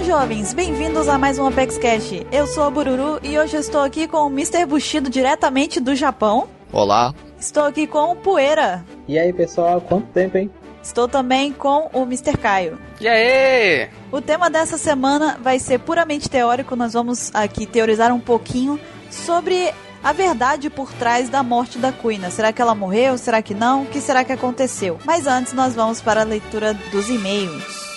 [0.00, 0.54] Olá, jovens!
[0.54, 2.24] Bem-vindos a mais um Apex Cash.
[2.32, 4.64] Eu sou a Bururu e hoje eu estou aqui com o Mr.
[4.64, 6.48] Bushido diretamente do Japão.
[6.72, 7.14] Olá.
[7.38, 8.82] Estou aqui com o Poeira.
[9.06, 10.50] E aí, pessoal, quanto tempo, hein?
[10.82, 12.34] Estou também com o Mr.
[12.38, 12.78] Caio.
[12.98, 13.90] E aí?
[14.10, 16.74] O tema dessa semana vai ser puramente teórico.
[16.74, 19.70] Nós vamos aqui teorizar um pouquinho sobre
[20.02, 22.22] a verdade por trás da morte da Queen.
[22.30, 23.18] Será que ela morreu?
[23.18, 23.82] Será que não?
[23.82, 24.98] O que será que aconteceu?
[25.04, 27.89] Mas antes nós vamos para a leitura dos e-mails.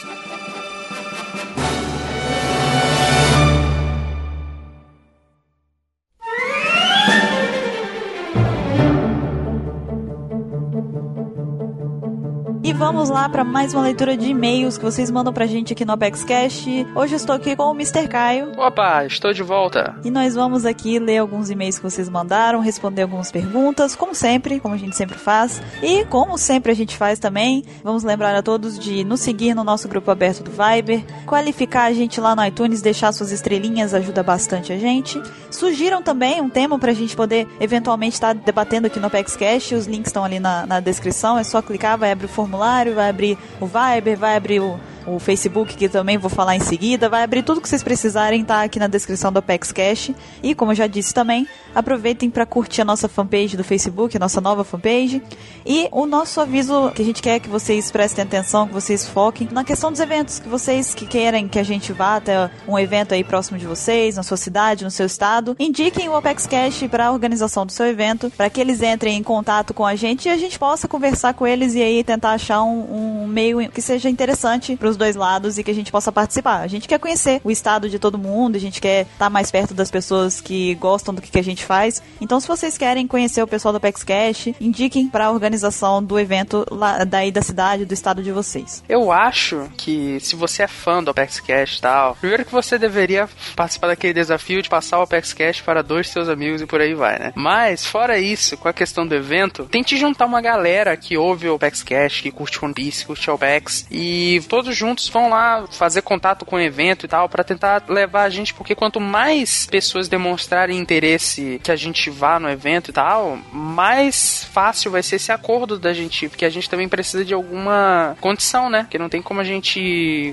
[13.04, 15.92] Vamos lá para mais uma leitura de e-mails que vocês mandam pra gente aqui no
[15.92, 16.68] Apex Cash.
[16.96, 18.08] Hoje eu estou aqui com o Mr.
[18.08, 18.54] Caio.
[18.58, 19.98] Opa, estou de volta.
[20.06, 24.58] E nós vamos aqui ler alguns e-mails que vocês mandaram, responder algumas perguntas, como sempre,
[24.58, 25.62] como a gente sempre faz.
[25.82, 29.66] E como sempre a gente faz também, vamos lembrar a todos de nos seguir no
[29.66, 34.24] nosso grupo aberto do Viber, qualificar a gente lá no iTunes, deixar suas estrelinhas ajuda
[34.24, 35.22] bastante a gente.
[35.52, 39.74] Sugiram também um tema pra gente poder eventualmente estar debatendo aqui no Apex Cash.
[39.74, 43.10] Os links estão ali na, na descrição, é só clicar, vai abrir o formulário, vai
[43.10, 47.10] abrir o Viber, vai abrir o, o Facebook, que também vou falar em seguida.
[47.10, 50.12] Vai abrir tudo que vocês precisarem, tá aqui na descrição do Apex Cash.
[50.42, 54.20] E, como eu já disse também, aproveitem para curtir a nossa fanpage do Facebook, a
[54.20, 55.22] nossa nova fanpage.
[55.66, 59.48] E o nosso aviso que a gente quer que vocês prestem atenção, que vocês foquem
[59.52, 63.14] na questão dos eventos, que vocês que querem que a gente vá até um evento
[63.14, 67.08] aí próximo de vocês, na sua cidade, no seu estado, indiquem o Apex Cash para
[67.08, 70.32] a organização do seu evento, para que eles entrem em contato com a gente e
[70.32, 74.10] a gente possa conversar com eles e aí tentar achar um, um meio que seja
[74.10, 76.62] interessante para os dois lados e que a gente possa participar.
[76.62, 79.74] A gente quer conhecer o estado de todo mundo, a gente quer estar mais perto
[79.74, 82.02] das pessoas que gostam do que, que a gente faz.
[82.22, 86.18] Então, se vocês querem conhecer o pessoal do Apex Cash, indiquem para a organização do
[86.18, 88.84] evento lá, daí da cidade, do estado de vocês.
[88.88, 92.78] Eu acho que se você é fã do Apex Cash e tal, primeiro que você
[92.78, 96.82] deveria participar daquele desafio de passar o Apex Cash para dois seus amigos e por
[96.82, 97.34] aí vai, né?
[97.36, 101.56] Mas, fora isso, com a questão do evento, tente juntar uma galera que ouve o
[101.56, 106.02] Apex Cash, que curte One Piece, curte o Apex, e todos juntos vão lá fazer
[106.02, 110.10] contato com o evento e tal, para tentar levar a gente, porque quanto mais pessoas
[110.10, 115.32] demonstrarem interesse que a gente vá no evento e tal, mais fácil vai ser esse
[115.32, 118.86] acordo da gente, porque a gente também precisa de alguma condição, né?
[118.90, 119.80] Que não tem como a gente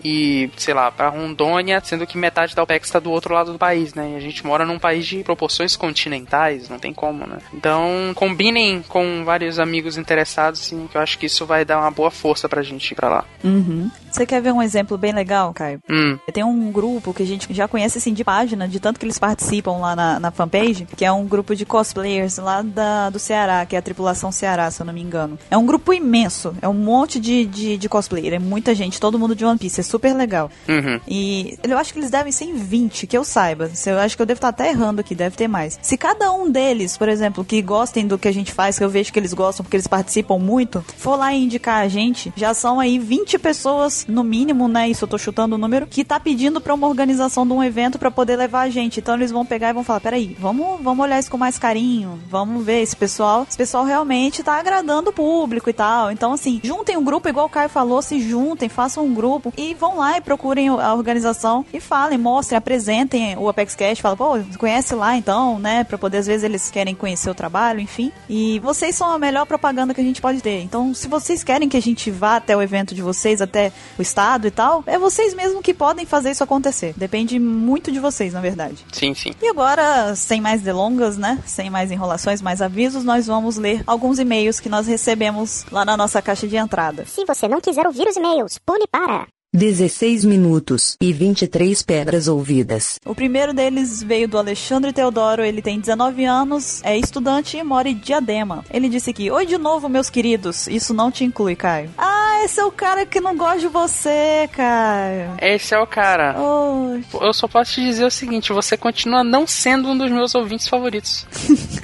[0.02, 3.58] ir, sei lá, pra Rondônia, sendo que metade da OPEX está do outro lado do
[3.58, 4.10] país, né?
[4.14, 7.38] E a gente mora num país de proporções continentais, não tem como, né?
[7.54, 11.90] Então, combinem com vários amigos interessados, assim, que eu acho que isso vai dar uma
[11.92, 13.24] boa força pra gente ir pra lá.
[13.44, 13.88] Uhum.
[14.10, 15.80] Você quer ver um exemplo bem legal, Caio?
[15.88, 16.18] Hum.
[16.32, 19.18] Tem um grupo que a gente já conhece assim de página, de tanto que eles
[19.18, 23.64] participam lá na, na fanpage, que é um grupo de cosplayers lá da, do Ceará,
[23.64, 25.38] que é a tripulação Ceará, se eu não me engano.
[25.50, 29.18] É um grupo imenso, é um monte de, de, de cosplayer, é muita gente, todo
[29.18, 30.50] mundo de One Piece, é super legal.
[30.68, 31.00] Uhum.
[31.06, 33.70] E eu acho que eles devem ser em 20, que eu saiba.
[33.86, 35.78] Eu acho que eu devo estar até errando aqui, deve ter mais.
[35.82, 38.90] Se cada um deles, por exemplo, que gostem do que a gente faz, que eu
[38.90, 42.54] vejo que eles gostam porque eles participam muito, for lá e indicar a gente, já
[42.54, 44.88] são aí 20 pessoas no mínimo, né?
[44.88, 47.98] Isso eu tô chutando o número, que tá pedindo pra uma organização de um evento
[47.98, 49.00] para poder levar a gente.
[49.00, 52.18] Então eles vão pegar e vão falar: peraí, vamos, vamos olhar isso com mais carinho,
[52.28, 53.46] vamos ver esse pessoal.
[53.48, 56.10] Esse pessoal realmente tá agradando o público e tal.
[56.10, 59.74] Então, assim, juntem um grupo, igual o Caio falou, se juntem, façam um grupo e
[59.74, 64.38] vão lá e procurem a organização e falem, mostrem, apresentem o Apex Cash, falam, pô,
[64.58, 65.84] conhece lá então, né?
[65.84, 68.12] Pra poder, às vezes, eles querem conhecer o trabalho, enfim.
[68.28, 70.62] E vocês são a melhor propaganda que a gente pode ter.
[70.62, 74.02] Então, se vocês querem que a gente vá até o evento de vocês, até o
[74.02, 76.94] estado e tal, é vocês mesmo que podem fazer isso acontecer.
[76.96, 78.84] Depende muito de vocês, na verdade.
[78.92, 79.32] Sim, sim.
[79.40, 81.38] E agora, sem mais delongas, né?
[81.46, 85.96] Sem mais enrolações, mais avisos, nós vamos ler alguns e-mails que nós recebemos lá na
[85.96, 87.04] nossa caixa de entrada.
[87.06, 93.00] Se você não quiser ouvir os e-mails, pule para 16 minutos e 23 pedras ouvidas.
[93.04, 97.88] O primeiro deles veio do Alexandre Teodoro, ele tem 19 anos, é estudante e mora
[97.88, 98.64] em Diadema.
[98.70, 100.68] Ele disse aqui: Oi de novo, meus queridos.
[100.68, 101.90] Isso não te inclui, Caio.
[101.98, 105.32] Ah, esse é o cara que não gosta de você, Caio.
[105.42, 106.36] Esse é o cara.
[106.38, 107.00] Oh.
[107.20, 110.68] Eu só posso te dizer o seguinte: você continua não sendo um dos meus ouvintes
[110.68, 111.26] favoritos.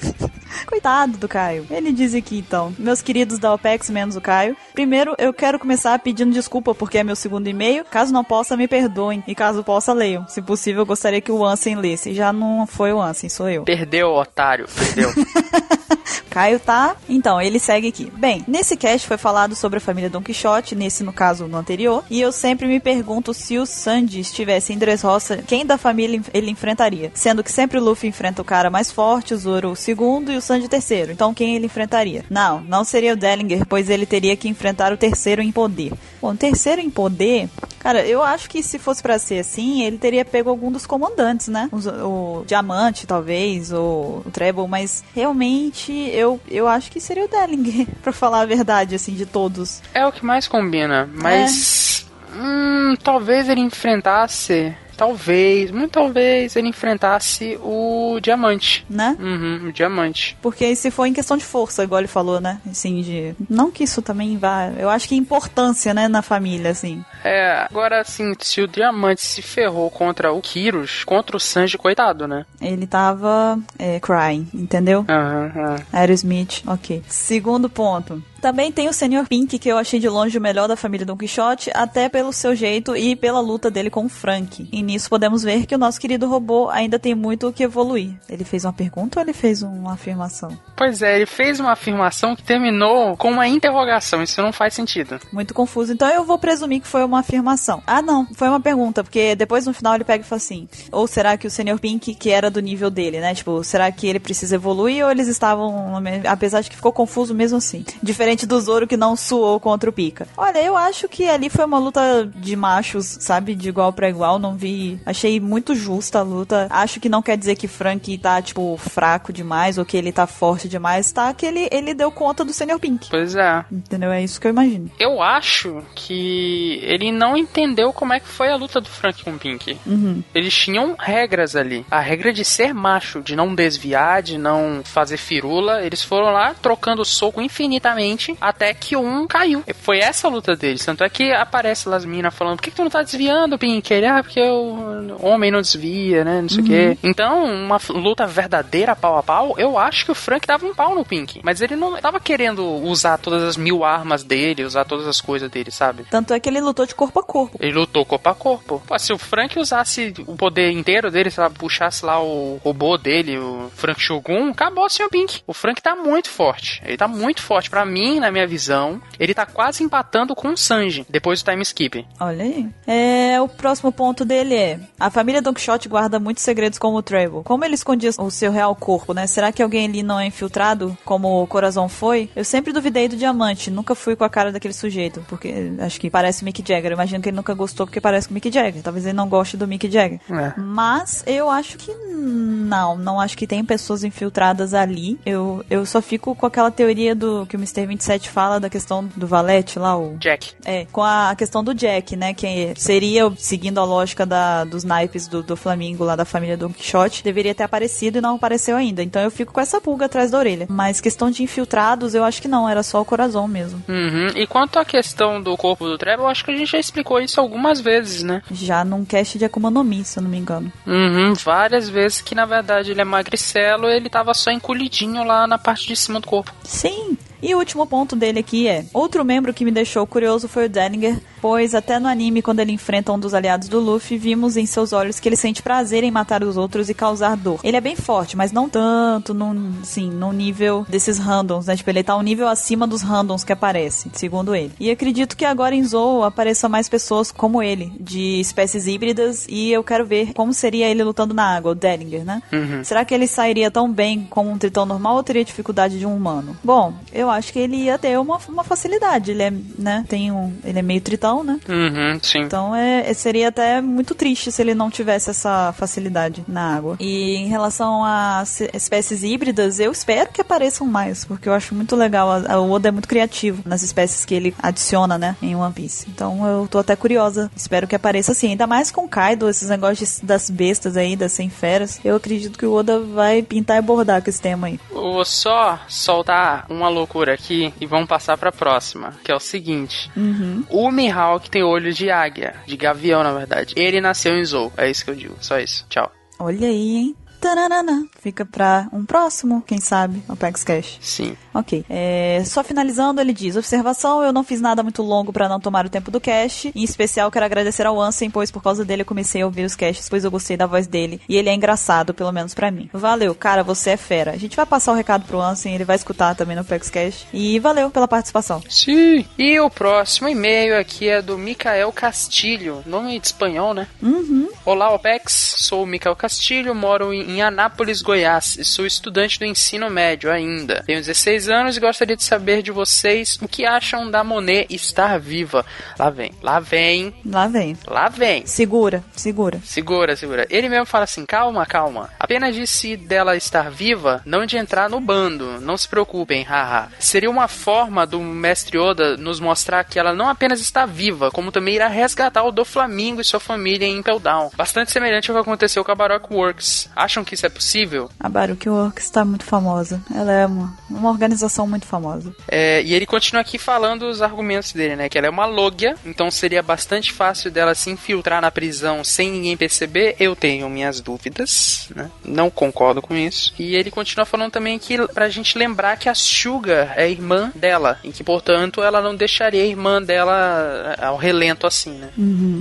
[0.77, 1.67] Coitado do Caio.
[1.71, 4.55] Ele diz aqui então: Meus queridos da OPEX, menos o Caio.
[4.75, 7.83] Primeiro, eu quero começar pedindo desculpa porque é meu segundo e-mail.
[7.87, 9.25] Caso não possa, me perdoem.
[9.27, 10.29] E caso possa, leiam.
[10.29, 12.13] Se possível, eu gostaria que o Ansem lesse.
[12.13, 13.65] Já não foi o Ansem, sou eu.
[13.65, 14.67] Perdeu, otário.
[14.69, 15.11] Perdeu.
[16.31, 16.97] Caio tá.
[17.09, 18.11] Então, ele segue aqui.
[18.17, 22.05] Bem, nesse cast foi falado sobre a família Don Quixote, nesse no caso no anterior,
[22.11, 26.51] e eu sempre me pergunto se o Sandy estivesse em Dressrosa, quem da família ele
[26.51, 27.11] enfrentaria?
[27.15, 30.37] Sendo que sempre o Luffy enfrenta o cara mais forte, o Zoro o segundo e
[30.37, 31.13] o Sandy o terceiro.
[31.13, 32.25] Então, quem ele enfrentaria?
[32.29, 35.93] Não, não seria o Dellinger, pois ele teria que enfrentar o terceiro em poder.
[36.21, 37.49] Bom, o terceiro em poder,
[37.79, 41.47] Cara, eu acho que se fosse pra ser assim, ele teria pego algum dos comandantes,
[41.47, 41.69] né?
[41.71, 45.76] Os- o Diamante, talvez, ou o Treble, mas realmente
[46.13, 49.83] eu, eu acho que seria o Dellinger, pra falar a verdade, assim, de todos.
[49.95, 52.07] É o que mais combina, mas.
[52.35, 54.75] Hum, talvez ele enfrentasse.
[54.97, 58.85] Talvez, muito talvez ele enfrentasse o diamante.
[58.89, 59.17] Né?
[59.19, 60.37] Uhum, o diamante.
[60.41, 62.61] Porque se for em questão de força, igual ele falou, né?
[62.71, 63.35] Assim, de.
[63.49, 64.71] Não que isso também vá.
[64.79, 67.05] Eu acho que importância, né, na família, assim.
[67.25, 72.27] É, agora assim, se o diamante se ferrou contra o Kyrus, contra o Sanji, coitado,
[72.27, 72.45] né?
[72.61, 75.05] Ele tava é, crying, entendeu?
[75.09, 75.77] Aham, aham.
[75.93, 77.03] Aerosmith, ok.
[77.09, 78.23] Segundo ponto.
[78.47, 79.27] Também tem o Sr.
[79.29, 82.55] Pink, que eu achei de longe o melhor da família Don Quixote, até pelo seu
[82.55, 84.69] jeito e pela luta dele com o Frank.
[84.71, 88.15] E nisso podemos ver que o nosso querido robô ainda tem muito o que evoluir.
[88.29, 90.57] Ele fez uma pergunta ou ele fez uma afirmação?
[90.77, 94.23] Pois é, ele fez uma afirmação que terminou com uma interrogação.
[94.23, 95.19] Isso não faz sentido.
[95.33, 95.93] Muito confuso.
[95.93, 97.83] Então eu vou presumir que foi uma afirmação.
[97.85, 101.09] Ah, não, foi uma pergunta, porque depois no final ele pega e fala assim: ou
[101.09, 101.81] será que o Sr.
[101.81, 103.35] Pink, que era do nível dele, né?
[103.35, 106.01] Tipo, será que ele precisa evoluir ou eles estavam.
[106.29, 107.85] Apesar de que ficou confuso mesmo assim.
[108.01, 110.27] Diferente do Zoro que não suou contra o Pika.
[110.37, 113.55] Olha, eu acho que ali foi uma luta de machos, sabe?
[113.55, 114.39] De igual pra igual.
[114.39, 115.01] Não vi.
[115.07, 116.67] Achei muito justa a luta.
[116.71, 120.27] Acho que não quer dizer que Frank tá, tipo, fraco demais ou que ele tá
[120.27, 121.13] forte demais.
[121.13, 122.79] Tá que ele, ele deu conta do Sr.
[122.81, 123.09] Pink.
[123.09, 123.65] Pois é.
[123.71, 124.11] Entendeu?
[124.11, 124.91] É isso que eu imagino.
[124.99, 129.33] Eu acho que ele não entendeu como é que foi a luta do Frank com
[129.33, 129.79] o Pink.
[129.87, 130.23] Uhum.
[130.35, 131.85] Eles tinham regras ali.
[131.91, 135.83] A regra de ser macho, de não desviar, de não fazer firula.
[135.83, 139.63] Eles foram lá trocando soco infinitamente até que um caiu.
[139.67, 140.85] E Foi essa a luta deles.
[140.85, 143.59] Tanto é que aparece lá as minas falando: por que, que tu não tá desviando,
[143.59, 143.93] Pink?
[143.93, 146.43] Ele, ah, porque o homem não desvia, né?
[146.43, 146.99] Não sei o quê.
[147.03, 150.95] Então, uma luta verdadeira pau a pau, eu acho que o Frank dava um pau
[150.95, 151.41] no Pink.
[151.43, 155.51] Mas ele não tava querendo usar todas as mil armas dele, usar todas as coisas
[155.51, 156.05] dele, sabe?
[156.11, 157.59] Tanto é que ele lutou de corpo a corpo.
[157.61, 158.83] Ele lutou corpo a corpo.
[158.87, 162.97] Pô, se o Frank usasse o poder inteiro dele, sei lá, puxasse lá o robô
[162.97, 165.09] dele, o Frank Shogun, acabou o Sr.
[165.11, 165.43] Pink.
[165.47, 166.83] O Frank tá muito forte.
[166.85, 167.71] Ele tá muito forte.
[167.71, 171.63] Pra mim, na minha visão, ele tá quase empatando com o Sanji, depois do time
[171.63, 172.07] skip.
[172.21, 172.69] Olha aí.
[172.87, 177.03] É, o próximo ponto dele é: a família Don Quixote guarda muitos segredos como o
[177.03, 177.43] Treble.
[177.45, 179.27] Como ele escondia o seu real corpo, né?
[179.27, 182.31] Será que alguém ali não é infiltrado, como o Corazon foi?
[182.35, 186.11] Eu sempre duvidei do diamante, nunca fui com a cara daquele sujeito, porque acho que
[186.11, 186.93] parece o Mick Jagger.
[186.93, 188.83] Eu imagino que ele nunca gostou porque parece com o Mick Jagger.
[188.83, 190.21] Talvez ele não goste do Mick Jagger.
[190.31, 190.55] É.
[190.57, 195.19] Mas eu acho que não, não acho que tem pessoas infiltradas ali.
[195.25, 197.83] Eu, eu só fico com aquela teoria do que o Mr.
[197.97, 200.53] 27 fala da questão do Valete lá, o Jack.
[200.65, 202.35] é, com a questão do Jack, né?
[202.35, 206.73] Que seria, seguindo a lógica da, dos naipes do, do Flamingo lá da família Don
[206.73, 209.03] Quixote, deveria ter aparecido e não apareceu ainda.
[209.03, 210.67] Então eu fico com essa pulga atrás da orelha.
[210.69, 213.83] Mas questão de infiltrados, eu acho que não, era só o coração mesmo.
[213.89, 214.29] Uhum.
[214.37, 217.21] E quanto à questão do corpo do Trevor, eu acho que a gente já explicou
[217.21, 218.43] isso algumas vezes, né?
[218.51, 220.73] Já num cast de Akuma no Mi, se eu não me engano.
[220.87, 225.59] Uhum, várias vezes que na verdade ele é magricelo ele tava só encolhidinho lá na
[225.59, 226.53] parte de cima do corpo.
[226.63, 227.17] Sim.
[227.47, 230.69] E o último ponto dele aqui é: outro membro que me deixou curioso foi o
[230.69, 231.17] Dellinger,
[231.47, 234.93] pois até no anime, quando ele enfrenta um dos aliados do Luffy, vimos em seus
[234.93, 237.61] olhos que ele sente prazer em matar os outros e causar dor.
[237.63, 241.77] Ele é bem forte, mas não tanto num, assim, no nível desses randoms, né?
[241.77, 244.73] Tipo, ele tá um nível acima dos randoms que aparecem, segundo ele.
[244.81, 249.71] E acredito que agora em Zou apareçam mais pessoas como ele, de espécies híbridas, e
[249.71, 252.43] eu quero ver como seria ele lutando na água, o Dellinger, né?
[252.83, 256.17] Será que ele sairia tão bem como um tritão normal ou teria dificuldade de um
[256.17, 256.57] humano?
[256.65, 259.31] Bom, eu acho que ele ia ter uma, uma facilidade.
[259.31, 260.05] Ele é, né?
[260.09, 260.53] Tem um.
[260.65, 261.59] Ele é meio tritão, né?
[261.69, 262.41] Uhum, sim.
[262.41, 266.97] Então é, seria até muito triste se ele não tivesse essa facilidade na água.
[267.01, 271.95] E em relação às espécies híbridas, eu espero que apareçam mais, porque eu acho muito
[271.97, 272.31] legal.
[272.31, 275.73] A, a- o Oda é muito criativo nas espécies que ele adiciona, né, em One
[275.73, 276.07] Piece.
[276.09, 277.51] Então eu tô até curiosa.
[277.57, 278.49] Espero que apareça assim.
[278.51, 282.01] Ainda mais com Kaido, esses negócios de- das bestas aí, das sem feras.
[282.05, 284.79] Eu acredito que o Oda vai pintar e bordar com esse tema aí.
[284.91, 290.11] Vou só soltar uma loucura aqui e vamos passar pra próxima, que é o seguinte.
[290.17, 290.65] Uhum.
[290.71, 291.16] O Mihawk
[291.51, 293.75] tem olho de águia, de gavião, na verdade.
[293.77, 295.87] Ele nasceu em Zou, é isso que eu digo, só isso.
[295.89, 296.11] Tchau.
[296.39, 297.17] Olha aí, hein?
[297.41, 298.07] Tananana.
[298.27, 300.99] Fica pra um próximo, quem sabe, Apex Cash.
[301.01, 301.37] Sim.
[301.55, 301.85] Ok.
[301.89, 305.87] É, só finalizando, ele diz: Observação, eu não fiz nada muito longo pra não tomar
[305.87, 306.73] o tempo do cast.
[306.75, 309.77] Em especial, quero agradecer ao Ansem, pois por causa dele eu comecei a ouvir os
[309.77, 311.21] casts, pois eu gostei da voz dele.
[311.29, 312.91] E ele é engraçado, pelo menos pra mim.
[312.93, 314.33] Valeu, cara, você é fera.
[314.33, 317.29] A gente vai passar o recado pro Ansem, ele vai escutar também no Apex Cash.
[317.33, 318.61] E valeu pela participação.
[318.69, 319.25] Sim.
[319.39, 323.87] E o próximo e-mail aqui é do Micael Castilho, nome de espanhol, né?
[324.03, 324.49] Uhum.
[324.65, 325.55] Olá, OPEX.
[325.59, 328.16] Sou o Micael Castilho, moro em em Anápolis, Goiás.
[328.17, 330.83] Goiás e sou estudante do ensino médio ainda.
[330.87, 335.19] Tenho 16 anos e gostaria de saber de vocês o que acham da Monet estar
[335.21, 335.67] viva.
[335.99, 337.77] Lá vem, lá vem, Lá vem.
[337.87, 338.47] lá vem.
[338.47, 339.61] Segura, segura.
[339.63, 340.47] Segura, segura.
[340.49, 342.09] Ele mesmo fala assim: calma, calma.
[342.19, 345.61] Apenas disse dela estar viva, não de entrar no bando.
[345.61, 346.89] Não se preocupem, haha.
[346.99, 351.53] Seria uma forma do mestre Oda nos mostrar que ela não apenas está viva, como
[351.53, 354.51] também irá resgatar o do Flamingo e sua família em Impel Down.
[354.57, 356.89] Bastante semelhante ao que aconteceu com a Baroque Works.
[356.97, 358.06] Acham que isso é possível?
[358.19, 360.01] A Baruch Works está muito famosa.
[360.15, 362.35] Ela é uma, uma organização muito famosa.
[362.49, 365.09] É, e ele continua aqui falando os argumentos dele, né?
[365.09, 369.31] Que ela é uma logia, então seria bastante fácil dela se infiltrar na prisão sem
[369.31, 370.17] ninguém perceber.
[370.19, 372.11] Eu tenho minhas dúvidas, né?
[372.25, 373.53] Não concordo com isso.
[373.59, 377.99] E ele continua falando também que pra gente lembrar que a Suga é irmã dela,
[378.05, 382.11] e que, portanto, ela não deixaria a irmã dela ao relento assim, né?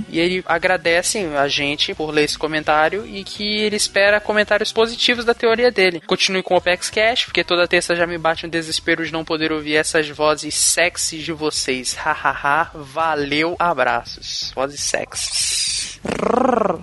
[0.09, 5.25] E ele agradece a gente por ler esse comentário e que ele espera comentários positivos
[5.25, 6.01] da teoria dele.
[6.01, 9.23] Continue com o Opex Cash, porque toda terça já me bate um desespero de não
[9.23, 11.93] poder ouvir essas vozes sexys de vocês.
[11.93, 14.51] Hahaha, valeu, abraços.
[14.55, 15.99] Vozes sexys.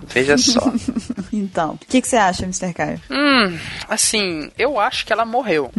[0.07, 0.61] Veja só.
[1.37, 2.73] Então, o que, que você acha, Mr.
[2.73, 3.01] Caio?
[3.09, 5.71] Hum, assim, eu acho que ela morreu.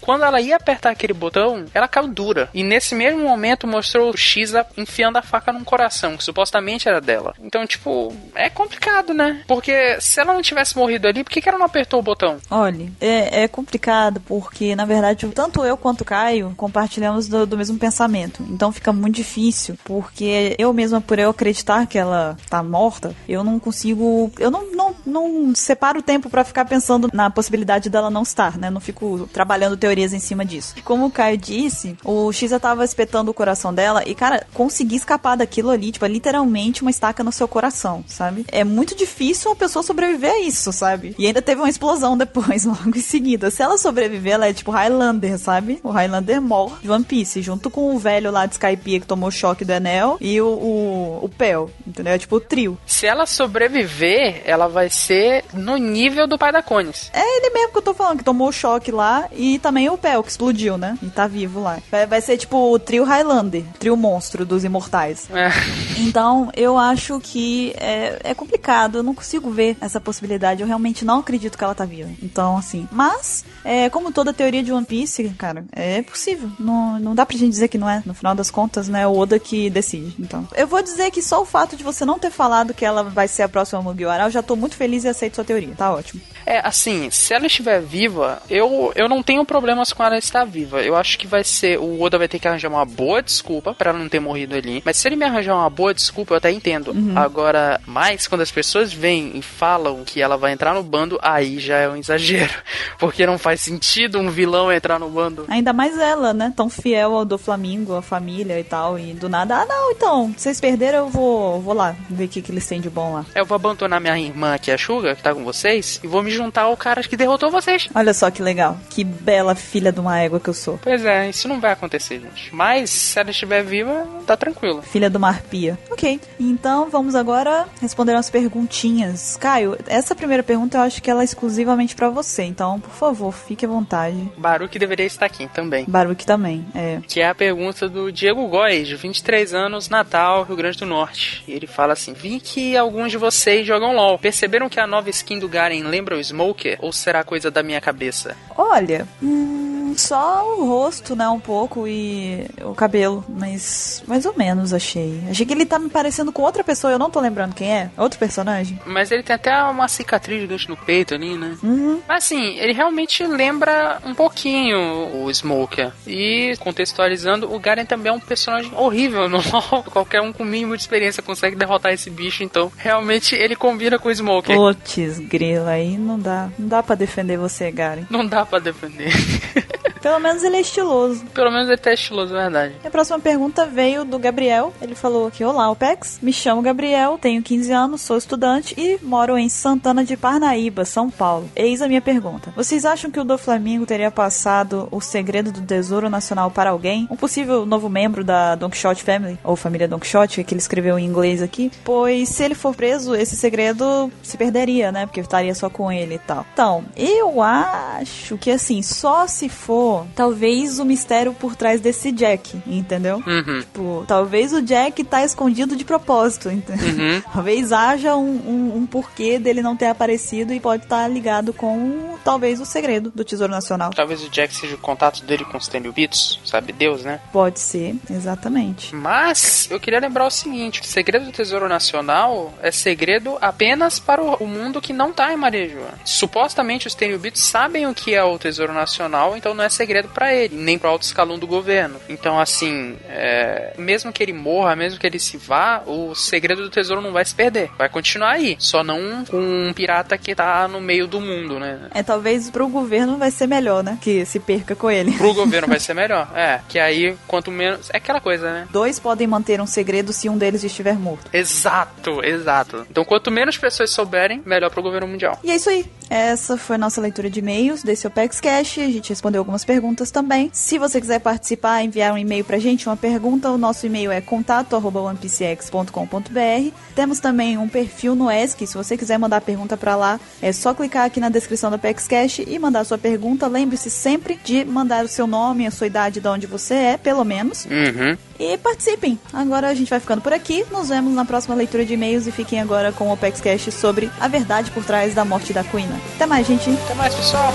[0.00, 2.48] Quando ela ia apertar aquele botão, ela caiu dura.
[2.52, 7.00] E nesse mesmo momento mostrou o Xa enfiando a faca num coração, que supostamente era
[7.00, 7.34] dela.
[7.40, 9.42] Então, tipo, é complicado, né?
[9.46, 12.38] Porque se ela não tivesse morrido ali, por que, que ela não apertou o botão?
[12.50, 17.56] Olha, é, é complicado porque, na verdade, tanto eu quanto o Caio compartilhamos do, do
[17.56, 18.42] mesmo pensamento.
[18.50, 23.42] Então fica muito difícil, porque eu mesma, por eu acreditar que ela tá morta, eu
[23.42, 24.32] não consigo.
[24.38, 28.58] Eu não, não, não separo o tempo pra ficar pensando na possibilidade dela não estar,
[28.58, 28.70] né?
[28.70, 30.74] Não fico trabalhando teorias em cima disso.
[30.84, 35.36] Como o Caio disse, o Xa tava espetando o coração dela e, cara, conseguir escapar
[35.36, 38.44] daquilo ali, tipo, é literalmente uma estaca no seu coração, sabe?
[38.50, 41.14] É muito difícil uma pessoa sobreviver a isso, sabe?
[41.18, 43.50] E ainda teve uma explosão depois, logo em seguida.
[43.50, 45.80] Se ela sobreviver, ela é tipo Highlander, sabe?
[45.82, 49.30] O Highlander morre de One Piece, junto com o velho lá de Skypiea que tomou
[49.30, 52.12] choque do Enel e o, o, o Pel, entendeu?
[52.14, 52.78] É tipo o trio.
[52.86, 57.10] Se ela sobreviver, ela vai ser no nível do pai da Cones.
[57.12, 59.98] É ele mesmo que eu tô falando, que tomou o choque lá e também o
[59.98, 60.98] Pel, que explodiu, né?
[61.02, 61.78] E tá vivo lá.
[61.90, 65.28] Vai, vai ser tipo o trio Highlander, trio monstro dos imortais.
[65.30, 65.50] É.
[65.98, 68.98] Então, eu acho que é, é complicado.
[68.98, 70.60] Eu não consigo ver essa possibilidade.
[70.60, 72.10] Eu realmente não acredito que ela tá viva.
[72.22, 72.88] Então, assim.
[72.90, 76.50] Mas, é, como toda teoria de One Piece, cara, é possível.
[76.58, 78.02] Não, não dá pra gente dizer que não é.
[78.04, 79.06] No final das contas, né?
[79.06, 80.14] O Oda que decide.
[80.18, 83.02] Então, eu vou dizer que só o fato de você não ter falado que ela
[83.02, 85.74] vai ser a próxima Mugiwara, eu já tô muito feliz e aceito sua teoria.
[85.76, 86.20] Tá ótimo.
[86.46, 90.82] É, assim, se ela estiver viva, eu, eu não tenho problemas com ela estar viva.
[90.82, 91.78] Eu acho que vai ser.
[91.78, 94.82] O Oda vai ter que arranjar uma boa desculpa pra ela não ter morrido ali.
[94.84, 96.94] Mas se ele me arranjar uma boa desculpa, eu até entendo.
[97.16, 101.58] Agora, mais quando as pessoas vêm e falam que ela vai entrar no bando, aí
[101.58, 102.52] já é um exagero.
[102.98, 105.44] Porque não faz sentido um vilão entrar no bando.
[105.48, 106.52] Ainda mais ela, né?
[106.54, 108.98] Tão fiel ao do Flamingo, a família e tal.
[108.98, 112.42] E do nada, ah, não, então, vocês perderam, eu vou, vou lá ver o que,
[112.42, 113.26] que eles têm de bom lá.
[113.34, 116.33] Eu vou abandonar minha irmã aqui, a Suga, que tá com vocês, e vou me
[116.34, 117.88] juntar ao cara que derrotou vocês.
[117.94, 118.78] Olha só que legal.
[118.90, 120.78] Que bela filha de uma égua que eu sou.
[120.82, 122.54] Pois é, isso não vai acontecer, gente.
[122.54, 124.82] Mas se ela estiver viva, tá tranquilo.
[124.82, 125.78] Filha do Marpia.
[125.94, 126.20] Ok.
[126.40, 129.36] Então vamos agora responder umas perguntinhas.
[129.36, 132.42] Caio, essa primeira pergunta eu acho que ela é exclusivamente pra você.
[132.42, 134.16] Então, por favor, fique à vontade.
[134.36, 135.84] Baruque deveria estar aqui também.
[135.86, 136.66] Baruque também.
[136.74, 136.98] É.
[137.06, 141.44] Que é a pergunta do Diego Góes, de 23 anos, Natal, Rio Grande do Norte.
[141.46, 144.18] E ele fala assim: Vi que alguns de vocês jogam LOL.
[144.18, 146.76] Perceberam que a nova skin do Garen lembra o Smoker?
[146.80, 148.36] Ou será coisa da minha cabeça?
[148.56, 149.63] Olha, hum,
[150.00, 155.22] só o rosto, né, um pouco e o cabelo, mas mais ou menos achei.
[155.30, 157.90] Achei que ele tá me parecendo com outra pessoa, eu não tô lembrando quem é.
[157.96, 158.78] Outro personagem.
[158.86, 161.56] Mas ele tem até uma cicatriz gigante no peito ali, né?
[161.62, 162.00] Uhum.
[162.06, 164.78] Mas assim, ele realmente lembra um pouquinho
[165.22, 165.92] o Smoker.
[166.06, 169.84] E contextualizando, o Garen também é um personagem horrível no LoL.
[169.84, 174.08] Qualquer um com mínimo de experiência consegue derrotar esse bicho, então realmente ele combina com
[174.08, 174.56] o Smoker.
[174.56, 176.50] Putz, grila, aí não dá.
[176.58, 178.04] Não dá pra defender você, Garen.
[178.10, 179.12] Não dá pra defender.
[180.04, 181.24] Pelo menos ele é estiloso.
[181.32, 182.74] Pelo menos ele tá estiloso, é verdade.
[182.84, 184.70] E a próxima pergunta veio do Gabriel.
[184.82, 186.18] Ele falou aqui: Olá, OPEX.
[186.20, 191.10] Me chamo Gabriel, tenho 15 anos, sou estudante e moro em Santana de Parnaíba, São
[191.10, 191.48] Paulo.
[191.56, 195.62] Eis a minha pergunta: Vocês acham que o do Flamengo teria passado o segredo do
[195.62, 197.08] Tesouro Nacional para alguém?
[197.10, 200.98] Um possível novo membro da Don Quixote Family, ou família Don Quixote, que ele escreveu
[200.98, 201.72] em inglês aqui?
[201.82, 205.06] Pois se ele for preso, esse segredo se perderia, né?
[205.06, 206.44] Porque estaria só com ele e tal.
[206.52, 212.60] Então, eu acho que assim, só se for talvez o mistério por trás desse Jack,
[212.66, 213.22] entendeu?
[213.26, 213.60] Uhum.
[213.60, 216.88] Tipo, talvez o Jack tá escondido de propósito, entendeu?
[216.88, 217.22] Uhum.
[217.34, 222.16] Talvez haja um, um, um porquê dele não ter aparecido e pode estar ligado com,
[222.24, 223.90] talvez, o segredo do Tesouro Nacional.
[223.90, 227.20] Talvez o Jack seja o contato dele com os Tenryubits, sabe Deus, né?
[227.32, 228.94] Pode ser, exatamente.
[228.94, 234.22] Mas eu queria lembrar o seguinte: o segredo do Tesouro Nacional é segredo apenas para
[234.22, 235.94] o, mundo que não tá em Marejua.
[236.04, 240.34] Supostamente os Tenryubits sabem o que é o Tesouro Nacional, então não é segredo para
[240.34, 242.00] ele, nem para o alto escalão do governo.
[242.08, 246.70] Então, assim, é, mesmo que ele morra, mesmo que ele se vá, o segredo do
[246.70, 247.70] tesouro não vai se perder.
[247.78, 248.56] Vai continuar aí.
[248.58, 251.88] Só não com um pirata que tá no meio do mundo, né?
[251.92, 253.98] É, talvez pro governo vai ser melhor, né?
[254.00, 255.12] Que se perca com ele.
[255.12, 256.30] Pro governo vai ser melhor.
[256.34, 257.90] É, que aí, quanto menos.
[257.92, 258.68] É aquela coisa, né?
[258.70, 261.30] Dois podem manter um segredo se um deles estiver morto.
[261.32, 262.86] Exato, exato.
[262.90, 265.38] Então, quanto menos pessoas souberem, melhor pro governo mundial.
[265.42, 265.84] E é isso aí.
[266.08, 268.78] Essa foi a nossa leitura de e-mails desse OPEX Cash.
[268.78, 270.50] A gente respondeu algumas perguntas também.
[270.52, 274.20] Se você quiser participar, enviar um e-mail pra gente, uma pergunta, o nosso e-mail é
[274.20, 276.72] contato@onepcx.com.br.
[276.94, 278.66] Temos também um perfil no ESC.
[278.66, 282.06] Se você quiser mandar pergunta pra lá, é só clicar aqui na descrição do OPEX
[282.06, 283.46] Cash e mandar sua pergunta.
[283.46, 287.24] Lembre-se sempre de mandar o seu nome, a sua idade, de onde você é, pelo
[287.24, 287.64] menos.
[287.64, 288.16] Uhum.
[288.38, 289.18] E participem!
[289.32, 290.64] Agora a gente vai ficando por aqui.
[290.70, 294.10] Nos vemos na próxima leitura de e-mails e fiquem agora com o OPEX Cash sobre
[294.20, 295.88] a verdade por trás da morte da Queen.
[296.16, 296.70] Até mais, gente!
[296.70, 297.52] Até mais, pessoal.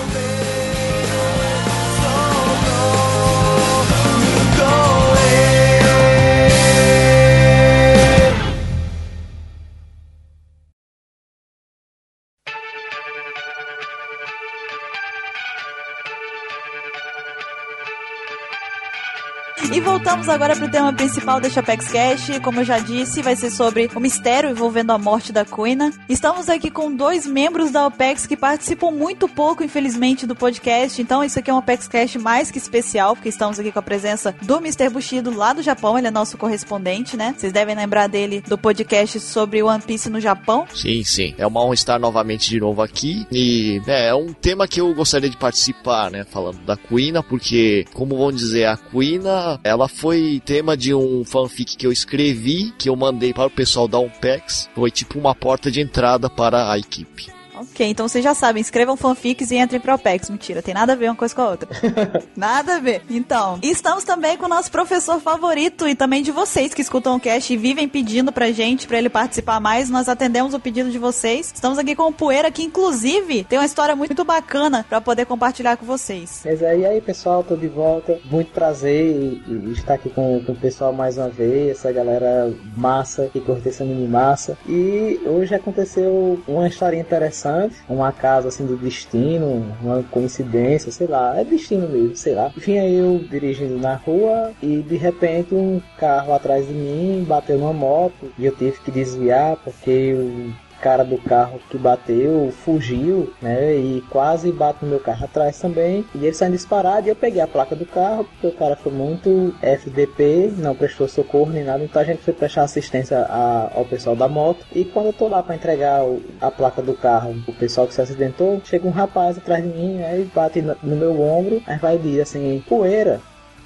[20.10, 22.40] Voltamos agora pro tema principal deste Apex Cash.
[22.44, 25.94] Como eu já disse, vai ser sobre o mistério envolvendo a morte da Quina.
[26.10, 31.00] Estamos aqui com dois membros da OPEX que participam muito pouco, infelizmente, do podcast.
[31.00, 33.84] Então, isso aqui é um Apex Cash mais que especial, porque estamos aqui com a
[33.84, 34.90] presença do Mr.
[34.90, 35.96] Bushido lá do Japão.
[35.96, 37.36] Ele é nosso correspondente, né?
[37.38, 40.66] Vocês devem lembrar dele do podcast sobre One Piece no Japão.
[40.74, 41.36] Sim, sim.
[41.38, 43.28] É uma honra estar novamente de novo aqui.
[43.32, 46.24] E né, é um tema que eu gostaria de participar, né?
[46.24, 51.76] Falando da Quina, porque, como vão dizer, a Quina ela foi tema de um fanfic
[51.76, 54.70] que eu escrevi, que eu mandei para o pessoal da Unpex.
[54.74, 57.39] Foi tipo uma porta de entrada para a equipe.
[57.60, 60.30] Ok, então vocês já sabem, escrevam fanfics e entrem pro OPEX.
[60.30, 61.70] Mentira, tem nada a ver uma coisa com a outra.
[62.36, 63.02] nada a ver.
[63.10, 67.20] Então, estamos também com o nosso professor favorito e também de vocês que escutam o
[67.20, 69.90] cast e vivem pedindo pra gente, pra ele participar mais.
[69.90, 71.52] Nós atendemos o pedido de vocês.
[71.54, 75.76] Estamos aqui com o Poeira, que inclusive tem uma história muito bacana pra poder compartilhar
[75.76, 76.42] com vocês.
[76.46, 78.18] Mas aí, aí, pessoal, tô de volta.
[78.32, 79.42] Muito prazer
[79.74, 83.84] estar aqui com, com o pessoal mais uma vez, essa galera massa que curte esse
[83.84, 84.58] anime massa.
[84.68, 87.49] E hoje aconteceu uma história interessante,
[87.90, 92.52] um acaso assim do destino, uma coincidência, sei lá, é destino mesmo, sei lá.
[92.68, 97.74] Aí eu dirigindo na rua e de repente um carro atrás de mim bateu numa
[97.74, 103.76] moto e eu tive que desviar porque o cara do carro que bateu fugiu, né?
[103.76, 106.06] E quase bate no meu carro atrás também.
[106.16, 108.92] E ele saiu disparado e eu peguei a placa do carro, porque o cara foi
[108.92, 111.84] muito FDP, não prestou socorro nem nada.
[111.84, 114.66] Então a gente foi prestar assistência a, ao pessoal da moto.
[114.74, 117.94] E quando eu tô lá para entregar o, a placa do carro, o pessoal que
[117.94, 121.78] se acidentou, chega um rapaz atrás de mim, aí bate no, no meu ombro, aí
[121.78, 123.22] vai dizer assim: poeira,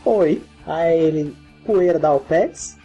[0.05, 0.41] oi.
[0.65, 2.77] Aí ele, poeira da OPEX.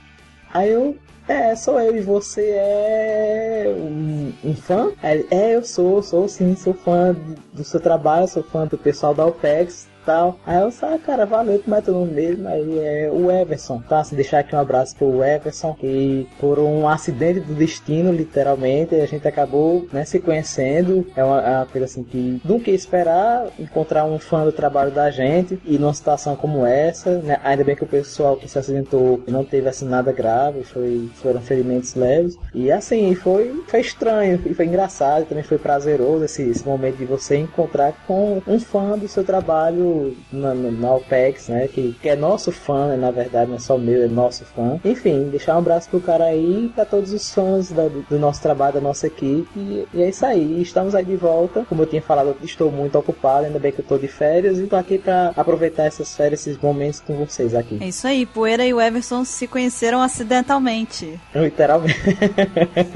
[0.53, 0.97] Aí eu,
[1.29, 4.93] é, sou eu e você é um, um fã?
[5.03, 7.15] Aí, é, eu sou, sou sim, sou fã
[7.53, 10.41] do seu trabalho, sou fã do pessoal da OPEX tal.
[10.47, 12.49] Aí eu ah, cara, valeu, como é teu nome mesmo?
[12.49, 14.03] Aí é o Everson, tá?
[14.03, 19.07] Se deixar aqui um abraço pro Everson, que por um acidente do destino, literalmente, a
[19.07, 21.07] gente acabou né, se conhecendo.
[21.15, 24.91] É uma, é uma coisa assim que nunca ia esperar encontrar um fã do trabalho
[24.91, 27.39] da gente e numa situação como essa, né?
[27.45, 31.43] Ainda bem que o pessoal que se acidentou não teve assim nada grave, foi, foram
[31.43, 32.39] ferimentos leves.
[32.55, 37.37] E assim, foi, foi estranho, foi engraçado, também foi prazeroso esse, esse momento de você
[37.37, 39.98] encontrar com um fã do seu trabalho
[40.33, 41.69] na, na OPEX, né?
[41.69, 44.81] Que, que é nosso fã, né, na verdade, não é só meu, é nosso fã.
[44.85, 48.43] Enfim, deixar um abraço pro cara aí e pra todos os fãs da, do nosso
[48.43, 49.49] trabalho, da nossa equipe.
[49.57, 51.65] E, e, é isso aí, estamos aí de volta.
[51.69, 54.59] Como eu tinha falado, eu estou muito ocupado, ainda bem que eu tô de férias
[54.59, 57.79] e tô aqui pra aproveitar essas férias, esses momentos com vocês aqui.
[57.81, 61.19] É isso aí, Poeira e o Everson se conheceram acidentalmente.
[61.35, 61.99] Literalmente.